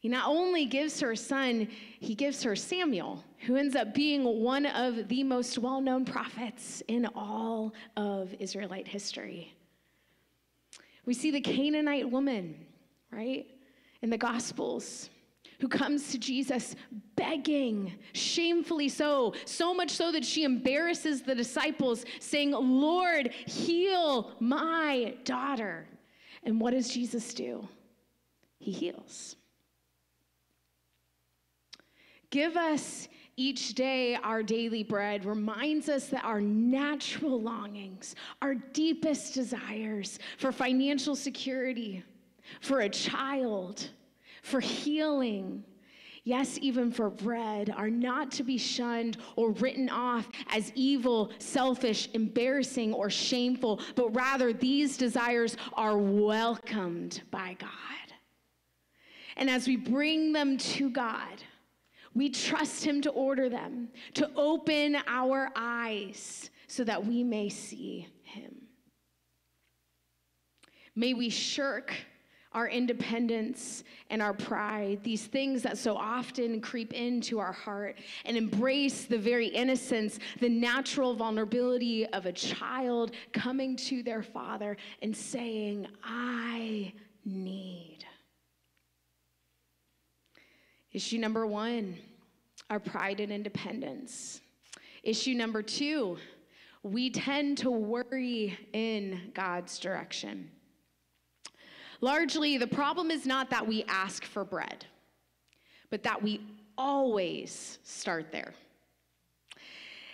He 0.00 0.08
not 0.08 0.26
only 0.28 0.64
gives 0.64 0.98
her 1.00 1.12
a 1.12 1.16
son, 1.16 1.68
he 2.00 2.14
gives 2.14 2.42
her 2.42 2.56
Samuel, 2.56 3.22
who 3.46 3.56
ends 3.56 3.76
up 3.76 3.94
being 3.94 4.24
one 4.24 4.64
of 4.64 5.08
the 5.08 5.22
most 5.22 5.58
well 5.58 5.80
known 5.80 6.06
prophets 6.06 6.82
in 6.88 7.06
all 7.14 7.74
of 7.96 8.34
Israelite 8.38 8.88
history. 8.88 9.54
We 11.04 11.12
see 11.12 11.30
the 11.30 11.40
Canaanite 11.40 12.10
woman, 12.10 12.66
right, 13.12 13.46
in 14.00 14.08
the 14.08 14.16
Gospels, 14.16 15.10
who 15.60 15.68
comes 15.68 16.10
to 16.12 16.18
Jesus 16.18 16.74
begging, 17.16 17.92
shamefully 18.14 18.88
so, 18.88 19.34
so 19.44 19.74
much 19.74 19.90
so 19.90 20.10
that 20.12 20.24
she 20.24 20.44
embarrasses 20.44 21.20
the 21.20 21.34
disciples, 21.34 22.06
saying, 22.18 22.52
Lord, 22.52 23.34
heal 23.46 24.32
my 24.40 25.14
daughter. 25.24 25.86
And 26.42 26.60
what 26.60 26.72
does 26.72 26.88
Jesus 26.88 27.34
do? 27.34 27.68
He 28.58 28.72
heals. 28.72 29.36
Give 32.30 32.56
us 32.56 33.08
each 33.36 33.74
day 33.74 34.16
our 34.22 34.42
daily 34.42 34.82
bread 34.82 35.24
reminds 35.24 35.88
us 35.88 36.06
that 36.06 36.24
our 36.24 36.40
natural 36.40 37.40
longings, 37.40 38.14
our 38.42 38.54
deepest 38.54 39.34
desires 39.34 40.18
for 40.38 40.52
financial 40.52 41.16
security, 41.16 42.04
for 42.60 42.80
a 42.80 42.88
child, 42.88 43.88
for 44.42 44.60
healing, 44.60 45.64
yes, 46.24 46.58
even 46.60 46.90
for 46.90 47.10
bread, 47.10 47.72
are 47.76 47.90
not 47.90 48.30
to 48.32 48.42
be 48.42 48.58
shunned 48.58 49.16
or 49.36 49.50
written 49.52 49.88
off 49.88 50.28
as 50.48 50.72
evil, 50.74 51.32
selfish, 51.38 52.08
embarrassing, 52.14 52.92
or 52.92 53.10
shameful, 53.10 53.80
but 53.94 54.14
rather 54.14 54.52
these 54.52 54.96
desires 54.96 55.56
are 55.74 55.98
welcomed 55.98 57.22
by 57.30 57.56
God. 57.58 57.70
And 59.36 59.48
as 59.48 59.66
we 59.66 59.76
bring 59.76 60.32
them 60.32 60.58
to 60.58 60.90
God, 60.90 61.42
we 62.14 62.28
trust 62.28 62.84
Him 62.84 63.00
to 63.02 63.10
order 63.10 63.48
them, 63.48 63.88
to 64.14 64.30
open 64.36 64.96
our 65.06 65.50
eyes 65.56 66.50
so 66.66 66.84
that 66.84 67.04
we 67.04 67.22
may 67.24 67.48
see 67.48 68.08
Him. 68.22 68.56
May 70.94 71.14
we 71.14 71.30
shirk 71.30 71.94
our 72.52 72.68
independence 72.68 73.84
and 74.10 74.20
our 74.20 74.34
pride, 74.34 75.00
these 75.04 75.26
things 75.26 75.62
that 75.62 75.78
so 75.78 75.96
often 75.96 76.60
creep 76.60 76.92
into 76.92 77.38
our 77.38 77.52
heart 77.52 77.96
and 78.24 78.36
embrace 78.36 79.04
the 79.04 79.18
very 79.18 79.46
innocence, 79.46 80.18
the 80.40 80.48
natural 80.48 81.14
vulnerability 81.14 82.06
of 82.06 82.26
a 82.26 82.32
child 82.32 83.12
coming 83.32 83.76
to 83.76 84.02
their 84.02 84.22
father 84.22 84.76
and 85.00 85.16
saying, 85.16 85.86
I 86.02 86.92
need. 87.24 88.04
Issue 90.92 91.18
number 91.18 91.46
one 91.46 91.96
our 92.68 92.78
pride 92.78 93.18
and 93.18 93.32
independence. 93.32 94.40
Issue 95.02 95.34
number 95.34 95.60
two, 95.60 96.18
we 96.84 97.10
tend 97.10 97.58
to 97.58 97.70
worry 97.70 98.56
in 98.72 99.32
God's 99.34 99.78
direction. 99.80 100.50
Largely, 102.00 102.56
the 102.56 102.66
problem 102.66 103.10
is 103.10 103.26
not 103.26 103.50
that 103.50 103.66
we 103.66 103.84
ask 103.88 104.24
for 104.24 104.44
bread, 104.44 104.86
but 105.90 106.02
that 106.02 106.22
we 106.22 106.40
always 106.78 107.78
start 107.82 108.32
there. 108.32 108.54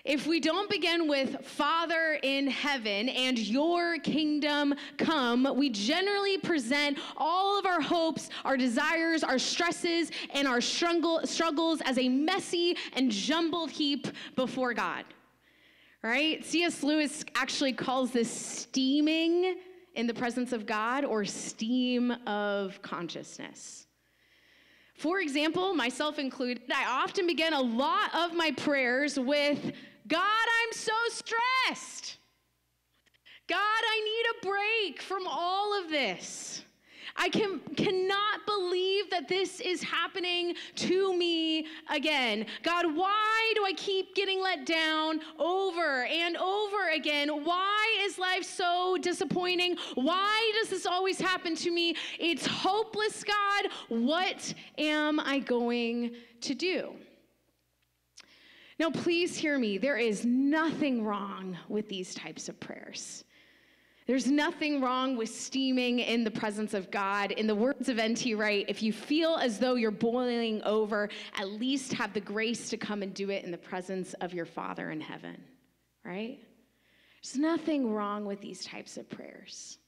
If 0.05 0.25
we 0.25 0.39
don't 0.39 0.71
begin 0.71 1.09
with 1.09 1.45
Father 1.45 2.21
in 2.23 2.47
heaven 2.47 3.09
and 3.09 3.37
your 3.37 3.99
kingdom 3.99 4.73
come, 4.99 5.53
we 5.57 5.69
generally 5.69 6.39
present 6.39 6.99
all 7.17 7.59
of 7.59 7.67
our 7.67 7.81
hopes, 7.81 8.31
our 8.45 8.57
desires, 8.57 9.25
our 9.25 9.39
stresses, 9.39 10.13
and 10.33 10.47
our 10.47 10.61
struggle, 10.61 11.23
struggles 11.25 11.81
as 11.85 11.99
a 11.99 12.09
messy 12.09 12.77
and 12.93 13.11
jumbled 13.11 13.69
heap 13.69 14.07
before 14.37 14.75
God. 14.75 15.05
Right? 16.03 16.45
C.S. 16.45 16.85
Lewis 16.85 17.25
actually 17.35 17.73
calls 17.73 18.13
this 18.13 18.31
steaming 18.31 19.57
in 19.97 20.07
the 20.07 20.15
presence 20.15 20.53
of 20.53 20.67
God 20.67 21.05
or 21.05 21.25
steam 21.25 22.11
of 22.27 22.81
consciousness. 22.83 23.87
For 24.95 25.21
example, 25.21 25.75
myself 25.75 26.19
included, 26.19 26.63
I 26.75 26.85
often 27.03 27.27
begin 27.27 27.53
a 27.53 27.61
lot 27.61 28.15
of 28.15 28.35
my 28.35 28.53
prayers 28.53 29.19
with 29.19 29.73
God, 30.09 30.21
I'm 30.21 30.73
so 30.73 30.93
stressed. 31.09 32.19
God, 33.49 33.59
I 33.59 34.01
need 34.05 34.25
a 34.31 34.47
break 34.47 35.03
from 35.03 35.27
all 35.27 35.83
of 35.83 35.91
this. 35.91 36.63
I 37.17 37.29
can, 37.29 37.61
cannot 37.77 38.47
believe 38.47 39.11
that 39.11 39.29
this 39.29 39.61
is 39.61 39.83
happening 39.83 40.55
to 40.77 41.17
me 41.17 41.67
again. 41.91 42.47
God, 42.63 42.95
why 42.95 43.53
do 43.55 43.65
I 43.65 43.73
keep 43.77 44.15
getting 44.15 44.41
let 44.43 44.67
down 44.67 45.21
over 45.39 46.05
and 46.05 46.37
over 46.37 46.91
again? 46.95 47.29
Why 47.45 47.99
is 48.03 48.19
life 48.19 48.45
so 48.45 48.99
disappointing? 49.01 49.77
Why 49.95 50.53
does 50.61 50.71
this 50.71 50.87
always 50.87 51.21
happen 51.21 51.57
to 51.57 51.71
me? 51.71 51.97
It's 52.19 52.47
hopeless, 52.47 53.25
God. 53.25 53.71
What 53.89 54.53
am 54.79 55.21
I 55.21 55.39
going 55.39 56.17
to 56.43 56.55
do? 56.55 56.93
Now, 58.79 58.91
please 58.91 59.39
hear 59.39 59.59
me. 59.59 59.79
There 59.79 59.97
is 59.97 60.27
nothing 60.27 61.03
wrong 61.03 61.57
with 61.69 61.89
these 61.89 62.15
types 62.15 62.49
of 62.51 62.61
prayers. 62.61 63.25
There's 64.07 64.29
nothing 64.29 64.81
wrong 64.81 65.17
with 65.17 65.29
steaming 65.29 65.99
in 65.99 66.23
the 66.23 66.31
presence 66.31 66.75
of 66.75 66.93
God. 66.93 67.33
In 67.33 67.49
the 67.49 67.55
words 67.57 67.89
of 67.89 67.99
N.T. 67.99 68.35
Wright, 68.35 68.65
if 68.69 68.81
you 68.81 68.93
feel 68.93 69.35
as 69.35 69.59
though 69.59 69.75
you're 69.75 69.91
boiling 69.91 70.63
over, 70.63 71.09
at 71.37 71.49
least 71.49 71.93
have 71.95 72.13
the 72.13 72.21
grace 72.21 72.69
to 72.71 72.77
come 72.77 73.03
and 73.03 73.13
do 73.13 73.31
it 73.31 73.45
in 73.45 73.51
the 73.51 73.59
presence 73.59 74.15
of 74.21 74.33
your 74.33 74.47
Father 74.47 74.93
in 74.93 75.01
heaven, 75.01 75.43
right? 76.05 76.39
There's 77.21 77.37
nothing 77.37 77.93
wrong 77.93 78.25
with 78.25 78.41
these 78.41 78.65
types 78.65 78.97
of 78.97 79.11
prayers. 79.11 79.79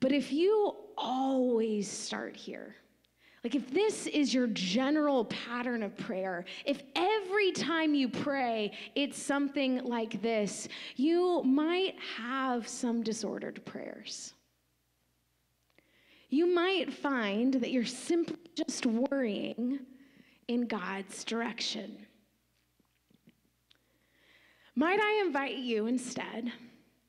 But 0.00 0.10
if 0.10 0.32
you 0.32 0.74
always 0.96 1.88
start 1.88 2.36
here, 2.36 2.74
like, 3.44 3.54
if 3.54 3.70
this 3.70 4.06
is 4.06 4.34
your 4.34 4.48
general 4.48 5.24
pattern 5.26 5.82
of 5.82 5.96
prayer, 5.96 6.44
if 6.64 6.82
every 6.96 7.52
time 7.52 7.94
you 7.94 8.08
pray 8.08 8.72
it's 8.94 9.20
something 9.20 9.84
like 9.84 10.20
this, 10.22 10.68
you 10.96 11.42
might 11.44 11.94
have 12.16 12.66
some 12.66 13.02
disordered 13.02 13.64
prayers. 13.64 14.34
You 16.30 16.52
might 16.52 16.92
find 16.92 17.54
that 17.54 17.70
you're 17.70 17.84
simply 17.84 18.36
just 18.54 18.84
worrying 18.84 19.80
in 20.48 20.66
God's 20.66 21.24
direction. 21.24 22.06
Might 24.74 25.00
I 25.00 25.22
invite 25.24 25.56
you 25.56 25.86
instead 25.86 26.52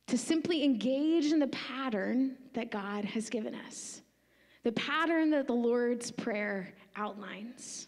to 0.08 0.18
simply 0.18 0.64
engage 0.64 1.32
in 1.32 1.40
the 1.40 1.48
pattern 1.48 2.38
that 2.54 2.72
God 2.72 3.04
has 3.06 3.30
given 3.30 3.56
us? 3.56 4.02
The 4.64 4.72
pattern 4.74 5.32
that 5.32 5.48
the 5.48 5.54
Lord's 5.54 6.12
Prayer 6.12 6.74
outlines. 6.96 7.88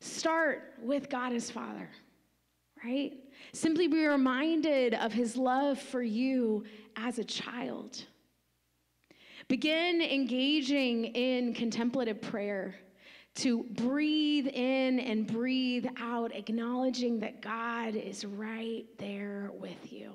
Start 0.00 0.74
with 0.82 1.08
God 1.08 1.32
as 1.32 1.50
Father, 1.50 1.88
right? 2.84 3.12
Simply 3.52 3.88
be 3.88 4.06
reminded 4.06 4.94
of 4.94 5.12
his 5.12 5.36
love 5.36 5.78
for 5.78 6.02
you 6.02 6.64
as 6.96 7.18
a 7.18 7.24
child. 7.24 8.04
Begin 9.48 10.00
engaging 10.00 11.06
in 11.06 11.52
contemplative 11.54 12.20
prayer 12.20 12.74
to 13.36 13.64
breathe 13.64 14.46
in 14.46 15.00
and 15.00 15.26
breathe 15.26 15.86
out, 15.98 16.34
acknowledging 16.34 17.18
that 17.20 17.42
God 17.42 17.96
is 17.96 18.24
right 18.24 18.84
there 18.98 19.50
with 19.58 19.92
you. 19.92 20.12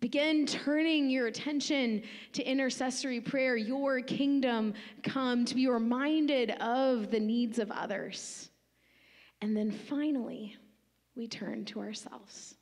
Begin 0.00 0.46
turning 0.46 1.10
your 1.10 1.26
attention 1.26 2.02
to 2.32 2.42
intercessory 2.44 3.20
prayer, 3.20 3.56
your 3.56 4.00
kingdom 4.00 4.74
come, 5.02 5.44
to 5.44 5.54
be 5.56 5.66
reminded 5.66 6.52
of 6.60 7.10
the 7.10 7.18
needs 7.18 7.58
of 7.58 7.70
others. 7.72 8.50
And 9.40 9.56
then 9.56 9.72
finally, 9.72 10.56
we 11.16 11.26
turn 11.26 11.64
to 11.66 11.80
ourselves. 11.80 12.54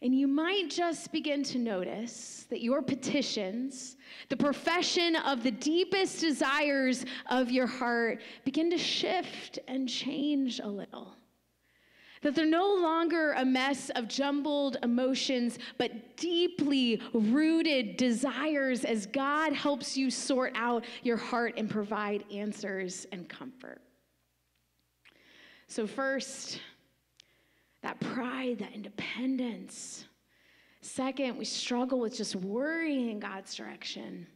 And 0.00 0.14
you 0.14 0.28
might 0.28 0.70
just 0.70 1.10
begin 1.12 1.42
to 1.44 1.58
notice 1.58 2.46
that 2.50 2.60
your 2.60 2.82
petitions, 2.82 3.96
the 4.28 4.36
profession 4.36 5.16
of 5.16 5.42
the 5.42 5.50
deepest 5.50 6.20
desires 6.20 7.04
of 7.30 7.50
your 7.50 7.66
heart, 7.66 8.20
begin 8.44 8.70
to 8.70 8.78
shift 8.78 9.58
and 9.66 9.88
change 9.88 10.60
a 10.60 10.68
little 10.68 11.16
that 12.24 12.34
they're 12.34 12.46
no 12.46 12.74
longer 12.74 13.32
a 13.32 13.44
mess 13.44 13.90
of 13.90 14.08
jumbled 14.08 14.78
emotions, 14.82 15.58
but 15.76 16.16
deeply 16.16 17.00
rooted 17.12 17.98
desires 17.98 18.86
as 18.86 19.04
God 19.04 19.52
helps 19.52 19.94
you 19.94 20.10
sort 20.10 20.52
out 20.56 20.86
your 21.02 21.18
heart 21.18 21.54
and 21.58 21.68
provide 21.68 22.24
answers 22.32 23.06
and 23.12 23.28
comfort. 23.28 23.82
So, 25.66 25.86
first, 25.86 26.60
that 27.82 28.00
pride, 28.00 28.58
that 28.60 28.72
independence. 28.72 30.06
Second, 30.80 31.36
we 31.36 31.44
struggle 31.44 32.00
with 32.00 32.16
just 32.16 32.36
worrying 32.36 33.10
in 33.10 33.20
God's 33.20 33.54
direction. 33.54 34.26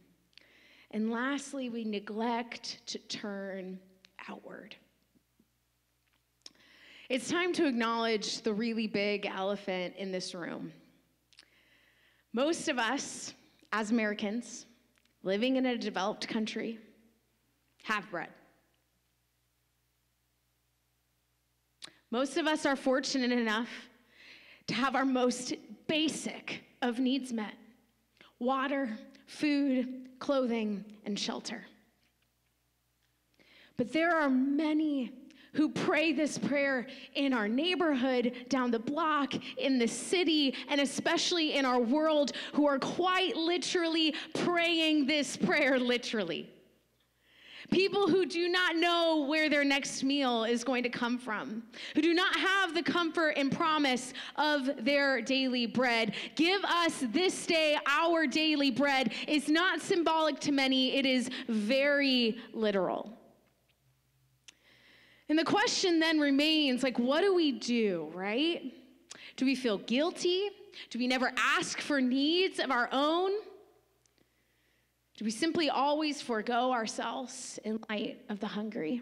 And 0.91 1.11
lastly, 1.11 1.69
we 1.69 1.85
neglect 1.85 2.85
to 2.87 2.99
turn 2.99 3.79
outward. 4.27 4.75
It's 7.09 7.27
time 7.27 7.53
to 7.53 7.65
acknowledge 7.65 8.43
the 8.43 8.53
really 8.53 8.85
big 8.85 9.25
elephant 9.25 9.95
in 9.97 10.11
this 10.11 10.35
room. 10.35 10.71
Most 12.33 12.67
of 12.67 12.77
us, 12.77 13.33
as 13.73 13.89
Americans, 13.89 14.67
living 15.23 15.55
in 15.55 15.65
a 15.65 15.75
developed 15.75 16.27
country, 16.27 16.77
have 17.81 18.07
bread. 18.11 18.29
Most 22.11 22.37
of 22.37 22.45
us 22.45 22.67
are 22.67 22.75
fortunate 22.75 23.31
enough 23.31 23.69
to 24.67 24.75
have 24.75 24.95
our 24.95 25.05
most 25.05 25.55
basic 25.87 26.63
of 26.83 26.99
needs 26.99 27.33
met 27.33 27.55
water, 28.37 28.87
food, 29.25 30.09
clothing, 30.19 30.85
and 31.05 31.17
shelter. 31.17 31.65
But 33.77 33.91
there 33.91 34.15
are 34.15 34.29
many 34.29 35.11
who 35.53 35.69
pray 35.69 36.13
this 36.13 36.37
prayer 36.37 36.87
in 37.15 37.33
our 37.33 37.47
neighborhood, 37.47 38.45
down 38.49 38.71
the 38.71 38.79
block, 38.79 39.33
in 39.57 39.77
the 39.79 39.87
city, 39.87 40.55
and 40.67 40.79
especially 40.79 41.55
in 41.55 41.65
our 41.65 41.79
world, 41.79 42.33
who 42.53 42.67
are 42.67 42.79
quite 42.79 43.35
literally 43.35 44.13
praying 44.33 45.05
this 45.07 45.37
prayer 45.37 45.79
literally. 45.79 46.49
People 47.71 48.07
who 48.07 48.25
do 48.25 48.49
not 48.49 48.75
know 48.75 49.25
where 49.27 49.47
their 49.47 49.63
next 49.63 50.03
meal 50.03 50.43
is 50.43 50.63
going 50.63 50.81
to 50.81 50.89
come 50.89 51.19
from, 51.19 51.61
who 51.93 52.01
do 52.01 52.15
not 52.15 52.35
have 52.35 52.73
the 52.73 52.81
comfort 52.81 53.31
and 53.37 53.51
promise 53.51 54.13
of 54.37 54.83
their 54.83 55.21
daily 55.21 55.67
bread. 55.67 56.15
Give 56.35 56.63
us 56.63 57.03
this 57.11 57.45
day 57.45 57.77
our 57.87 58.25
daily 58.25 58.71
bread 58.71 59.13
is 59.27 59.49
not 59.49 59.81
symbolic 59.81 60.39
to 60.41 60.51
many, 60.51 60.95
it 60.95 61.05
is 61.05 61.29
very 61.47 62.39
literal. 62.53 63.18
And 65.29 65.37
the 65.37 65.45
question 65.45 65.99
then 65.99 66.19
remains 66.19 66.81
like, 66.81 66.97
what 66.97 67.21
do 67.21 67.35
we 67.35 67.51
do, 67.51 68.11
right? 68.13 68.73
Do 69.37 69.45
we 69.45 69.55
feel 69.55 69.77
guilty? 69.77 70.49
Do 70.89 70.99
we 70.99 71.07
never 71.07 71.31
ask 71.37 71.79
for 71.79 72.01
needs 72.01 72.59
of 72.59 72.71
our 72.71 72.89
own? 72.91 73.31
Do 75.17 75.25
we 75.25 75.31
simply 75.31 75.69
always 75.69 76.21
forego 76.21 76.71
ourselves 76.71 77.59
in 77.63 77.79
light 77.89 78.21
of 78.29 78.39
the 78.39 78.47
hungry? 78.47 79.01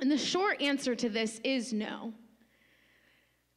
And 0.00 0.10
the 0.10 0.18
short 0.18 0.60
answer 0.60 0.94
to 0.94 1.08
this 1.08 1.40
is 1.42 1.72
no. 1.72 2.12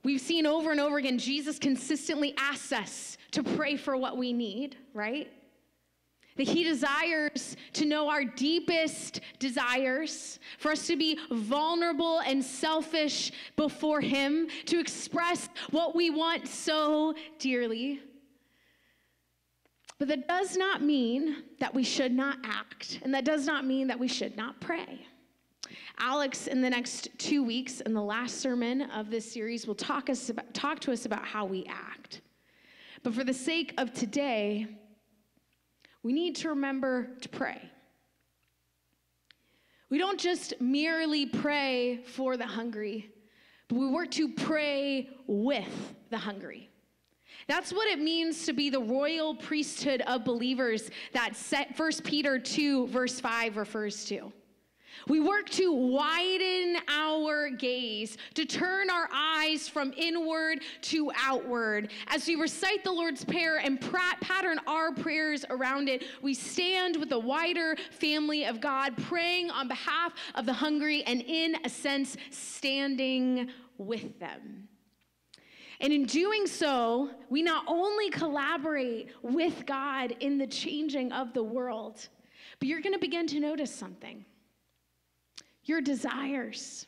We've 0.03 0.21
seen 0.21 0.45
over 0.45 0.71
and 0.71 0.79
over 0.79 0.97
again, 0.97 1.17
Jesus 1.17 1.59
consistently 1.59 2.33
asks 2.37 2.71
us 2.71 3.17
to 3.31 3.43
pray 3.43 3.75
for 3.75 3.97
what 3.97 4.17
we 4.17 4.31
need, 4.31 4.77
right? 4.93 5.31
That 6.37 6.47
he 6.47 6.63
desires 6.63 7.57
to 7.73 7.85
know 7.85 8.09
our 8.09 8.23
deepest 8.23 9.21
desires, 9.39 10.39
for 10.59 10.71
us 10.71 10.87
to 10.87 10.95
be 10.95 11.19
vulnerable 11.31 12.19
and 12.19 12.43
selfish 12.43 13.31
before 13.55 14.01
him, 14.01 14.47
to 14.67 14.79
express 14.79 15.49
what 15.71 15.95
we 15.95 16.09
want 16.09 16.47
so 16.47 17.15
dearly. 17.39 18.01
But 19.99 20.09
that 20.09 20.27
does 20.27 20.55
not 20.55 20.83
mean 20.83 21.37
that 21.59 21.73
we 21.73 21.83
should 21.83 22.11
not 22.11 22.37
act, 22.43 22.99
and 23.01 23.13
that 23.15 23.25
does 23.25 23.47
not 23.47 23.65
mean 23.65 23.87
that 23.87 23.99
we 23.99 24.07
should 24.07 24.37
not 24.37 24.61
pray. 24.61 25.07
Alex, 25.99 26.45
in 26.45 26.61
the 26.61 26.69
next 26.69 27.09
two 27.17 27.43
weeks, 27.43 27.81
in 27.81 27.93
the 27.93 28.01
last 28.01 28.39
sermon 28.39 28.83
of 28.91 29.09
this 29.09 29.31
series, 29.31 29.65
will 29.65 29.73
talk, 29.73 30.09
us 30.09 30.29
about, 30.29 30.53
talk 30.53 30.79
to 30.81 30.91
us 30.91 31.07
about 31.07 31.25
how 31.25 31.45
we 31.45 31.65
act. 31.65 32.21
But 33.01 33.15
for 33.15 33.23
the 33.23 33.33
sake 33.33 33.73
of 33.79 33.91
today, 33.93 34.67
we 36.07 36.13
need 36.13 36.37
to 36.37 36.47
remember 36.47 37.09
to 37.19 37.27
pray. 37.27 37.61
We 39.89 39.97
don't 39.97 40.17
just 40.17 40.53
merely 40.61 41.25
pray 41.25 41.97
for 42.05 42.37
the 42.37 42.45
hungry, 42.45 43.11
but 43.67 43.77
we 43.77 43.89
work 43.89 44.11
to 44.11 44.29
pray 44.29 45.09
with 45.27 45.67
the 46.09 46.17
hungry. 46.17 46.69
That's 47.49 47.73
what 47.73 47.89
it 47.89 47.99
means 47.99 48.45
to 48.45 48.53
be 48.53 48.69
the 48.69 48.79
royal 48.79 49.35
priesthood 49.35 49.99
of 50.07 50.23
believers 50.23 50.91
that 51.11 51.35
set 51.35 51.77
1 51.77 51.91
Peter 52.05 52.39
2 52.39 52.87
verse 52.87 53.19
5 53.19 53.57
refers 53.57 54.05
to. 54.05 54.31
We 55.07 55.19
work 55.19 55.49
to 55.51 55.71
widen 55.71 56.77
our 56.87 57.49
gaze, 57.49 58.17
to 58.33 58.45
turn 58.45 58.89
our 58.89 59.07
eyes 59.13 59.69
from 59.69 59.93
inward 59.95 60.63
to 60.83 61.11
outward. 61.17 61.91
As 62.07 62.27
we 62.27 62.35
recite 62.35 62.83
the 62.83 62.91
Lord's 62.91 63.23
Prayer 63.23 63.57
and 63.57 63.79
pattern 63.79 64.59
our 64.67 64.93
prayers 64.93 65.45
around 65.49 65.89
it, 65.89 66.03
we 66.21 66.33
stand 66.33 66.97
with 66.97 67.09
the 67.09 67.19
wider 67.19 67.77
family 67.91 68.45
of 68.45 68.59
God, 68.59 68.97
praying 68.97 69.51
on 69.51 69.67
behalf 69.67 70.13
of 70.35 70.45
the 70.45 70.53
hungry 70.53 71.03
and, 71.03 71.21
in 71.21 71.55
a 71.63 71.69
sense, 71.69 72.17
standing 72.31 73.49
with 73.77 74.19
them. 74.19 74.67
And 75.79 75.93
in 75.93 76.05
doing 76.05 76.47
so, 76.47 77.11
we 77.29 77.43
not 77.43 77.63
only 77.67 78.09
collaborate 78.09 79.09
with 79.21 79.65
God 79.65 80.15
in 80.19 80.37
the 80.37 80.47
changing 80.47 81.11
of 81.11 81.33
the 81.33 81.43
world, 81.43 82.07
but 82.59 82.67
you're 82.67 82.81
going 82.81 82.93
to 82.93 82.99
begin 82.99 83.27
to 83.27 83.39
notice 83.39 83.73
something 83.73 84.25
your 85.67 85.81
desires, 85.81 86.87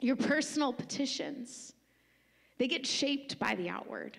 your 0.00 0.16
personal 0.16 0.72
petitions, 0.72 1.72
they 2.58 2.66
get 2.66 2.86
shaped 2.86 3.38
by 3.38 3.54
the 3.54 3.68
outward. 3.68 4.16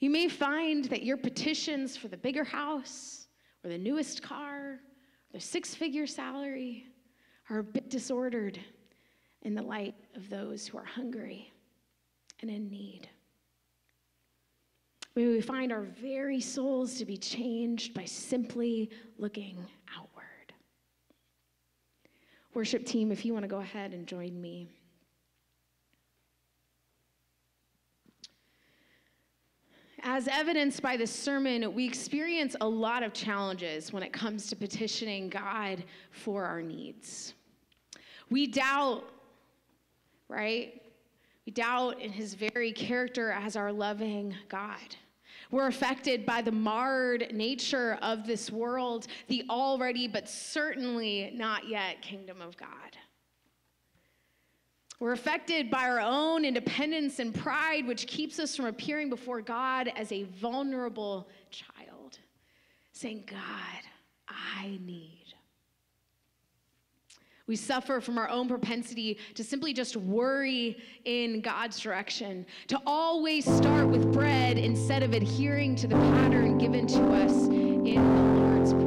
You 0.00 0.10
may 0.10 0.28
find 0.28 0.84
that 0.86 1.02
your 1.02 1.16
petitions 1.16 1.96
for 1.96 2.08
the 2.08 2.16
bigger 2.16 2.44
house 2.44 3.26
or 3.64 3.70
the 3.70 3.78
newest 3.78 4.22
car 4.22 4.72
or 4.72 4.80
the 5.32 5.40
six 5.40 5.74
figure 5.74 6.06
salary 6.06 6.86
are 7.50 7.58
a 7.58 7.64
bit 7.64 7.90
disordered 7.90 8.58
in 9.42 9.54
the 9.54 9.62
light 9.62 9.94
of 10.14 10.28
those 10.28 10.66
who 10.66 10.78
are 10.78 10.84
hungry 10.84 11.52
and 12.40 12.50
in 12.50 12.68
need. 12.68 13.08
May 15.14 15.26
we 15.26 15.40
find 15.40 15.72
our 15.72 15.82
very 15.82 16.40
souls 16.40 16.98
to 16.98 17.06
be 17.06 17.16
changed 17.16 17.94
by 17.94 18.04
simply 18.04 18.90
looking 19.18 19.56
outward. 19.94 20.05
Worship 22.56 22.86
team, 22.86 23.12
if 23.12 23.26
you 23.26 23.34
want 23.34 23.42
to 23.42 23.48
go 23.48 23.58
ahead 23.58 23.92
and 23.92 24.06
join 24.06 24.40
me. 24.40 24.70
As 30.02 30.26
evidenced 30.26 30.80
by 30.80 30.96
this 30.96 31.10
sermon, 31.10 31.74
we 31.74 31.84
experience 31.84 32.56
a 32.62 32.66
lot 32.66 33.02
of 33.02 33.12
challenges 33.12 33.92
when 33.92 34.02
it 34.02 34.10
comes 34.10 34.46
to 34.46 34.56
petitioning 34.56 35.28
God 35.28 35.84
for 36.10 36.46
our 36.46 36.62
needs. 36.62 37.34
We 38.30 38.46
doubt, 38.46 39.04
right? 40.30 40.80
We 41.44 41.52
doubt 41.52 42.00
in 42.00 42.10
his 42.10 42.32
very 42.32 42.72
character 42.72 43.32
as 43.32 43.56
our 43.56 43.70
loving 43.70 44.34
God. 44.48 44.96
We're 45.50 45.68
affected 45.68 46.26
by 46.26 46.42
the 46.42 46.52
marred 46.52 47.32
nature 47.32 47.98
of 48.02 48.26
this 48.26 48.50
world, 48.50 49.06
the 49.28 49.44
already 49.48 50.08
but 50.08 50.28
certainly 50.28 51.32
not 51.34 51.68
yet 51.68 52.02
kingdom 52.02 52.40
of 52.40 52.56
God. 52.56 52.68
We're 54.98 55.12
affected 55.12 55.70
by 55.70 55.88
our 55.88 56.00
own 56.00 56.44
independence 56.44 57.18
and 57.18 57.34
pride, 57.34 57.86
which 57.86 58.06
keeps 58.06 58.38
us 58.38 58.56
from 58.56 58.64
appearing 58.64 59.10
before 59.10 59.42
God 59.42 59.92
as 59.94 60.10
a 60.10 60.24
vulnerable 60.24 61.28
child, 61.50 62.18
saying, 62.92 63.24
God, 63.26 63.82
I 64.26 64.78
need 64.82 65.25
we 67.46 67.56
suffer 67.56 68.00
from 68.00 68.18
our 68.18 68.28
own 68.28 68.48
propensity 68.48 69.18
to 69.34 69.44
simply 69.44 69.72
just 69.72 69.96
worry 69.96 70.76
in 71.04 71.40
God's 71.40 71.78
direction, 71.78 72.44
to 72.68 72.80
always 72.86 73.44
start 73.44 73.88
with 73.88 74.12
bread 74.12 74.58
instead 74.58 75.02
of 75.02 75.14
adhering 75.14 75.76
to 75.76 75.86
the 75.86 75.96
pattern 75.96 76.58
given 76.58 76.86
to 76.88 77.12
us 77.12 77.32
in 77.32 77.94
the 77.94 78.40
Lord's 78.40 78.72
Prayer. 78.72 78.85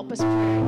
Help 0.00 0.12
us 0.12 0.20
pray. 0.20 0.59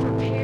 prepare. 0.00 0.10
prepared. 0.18 0.43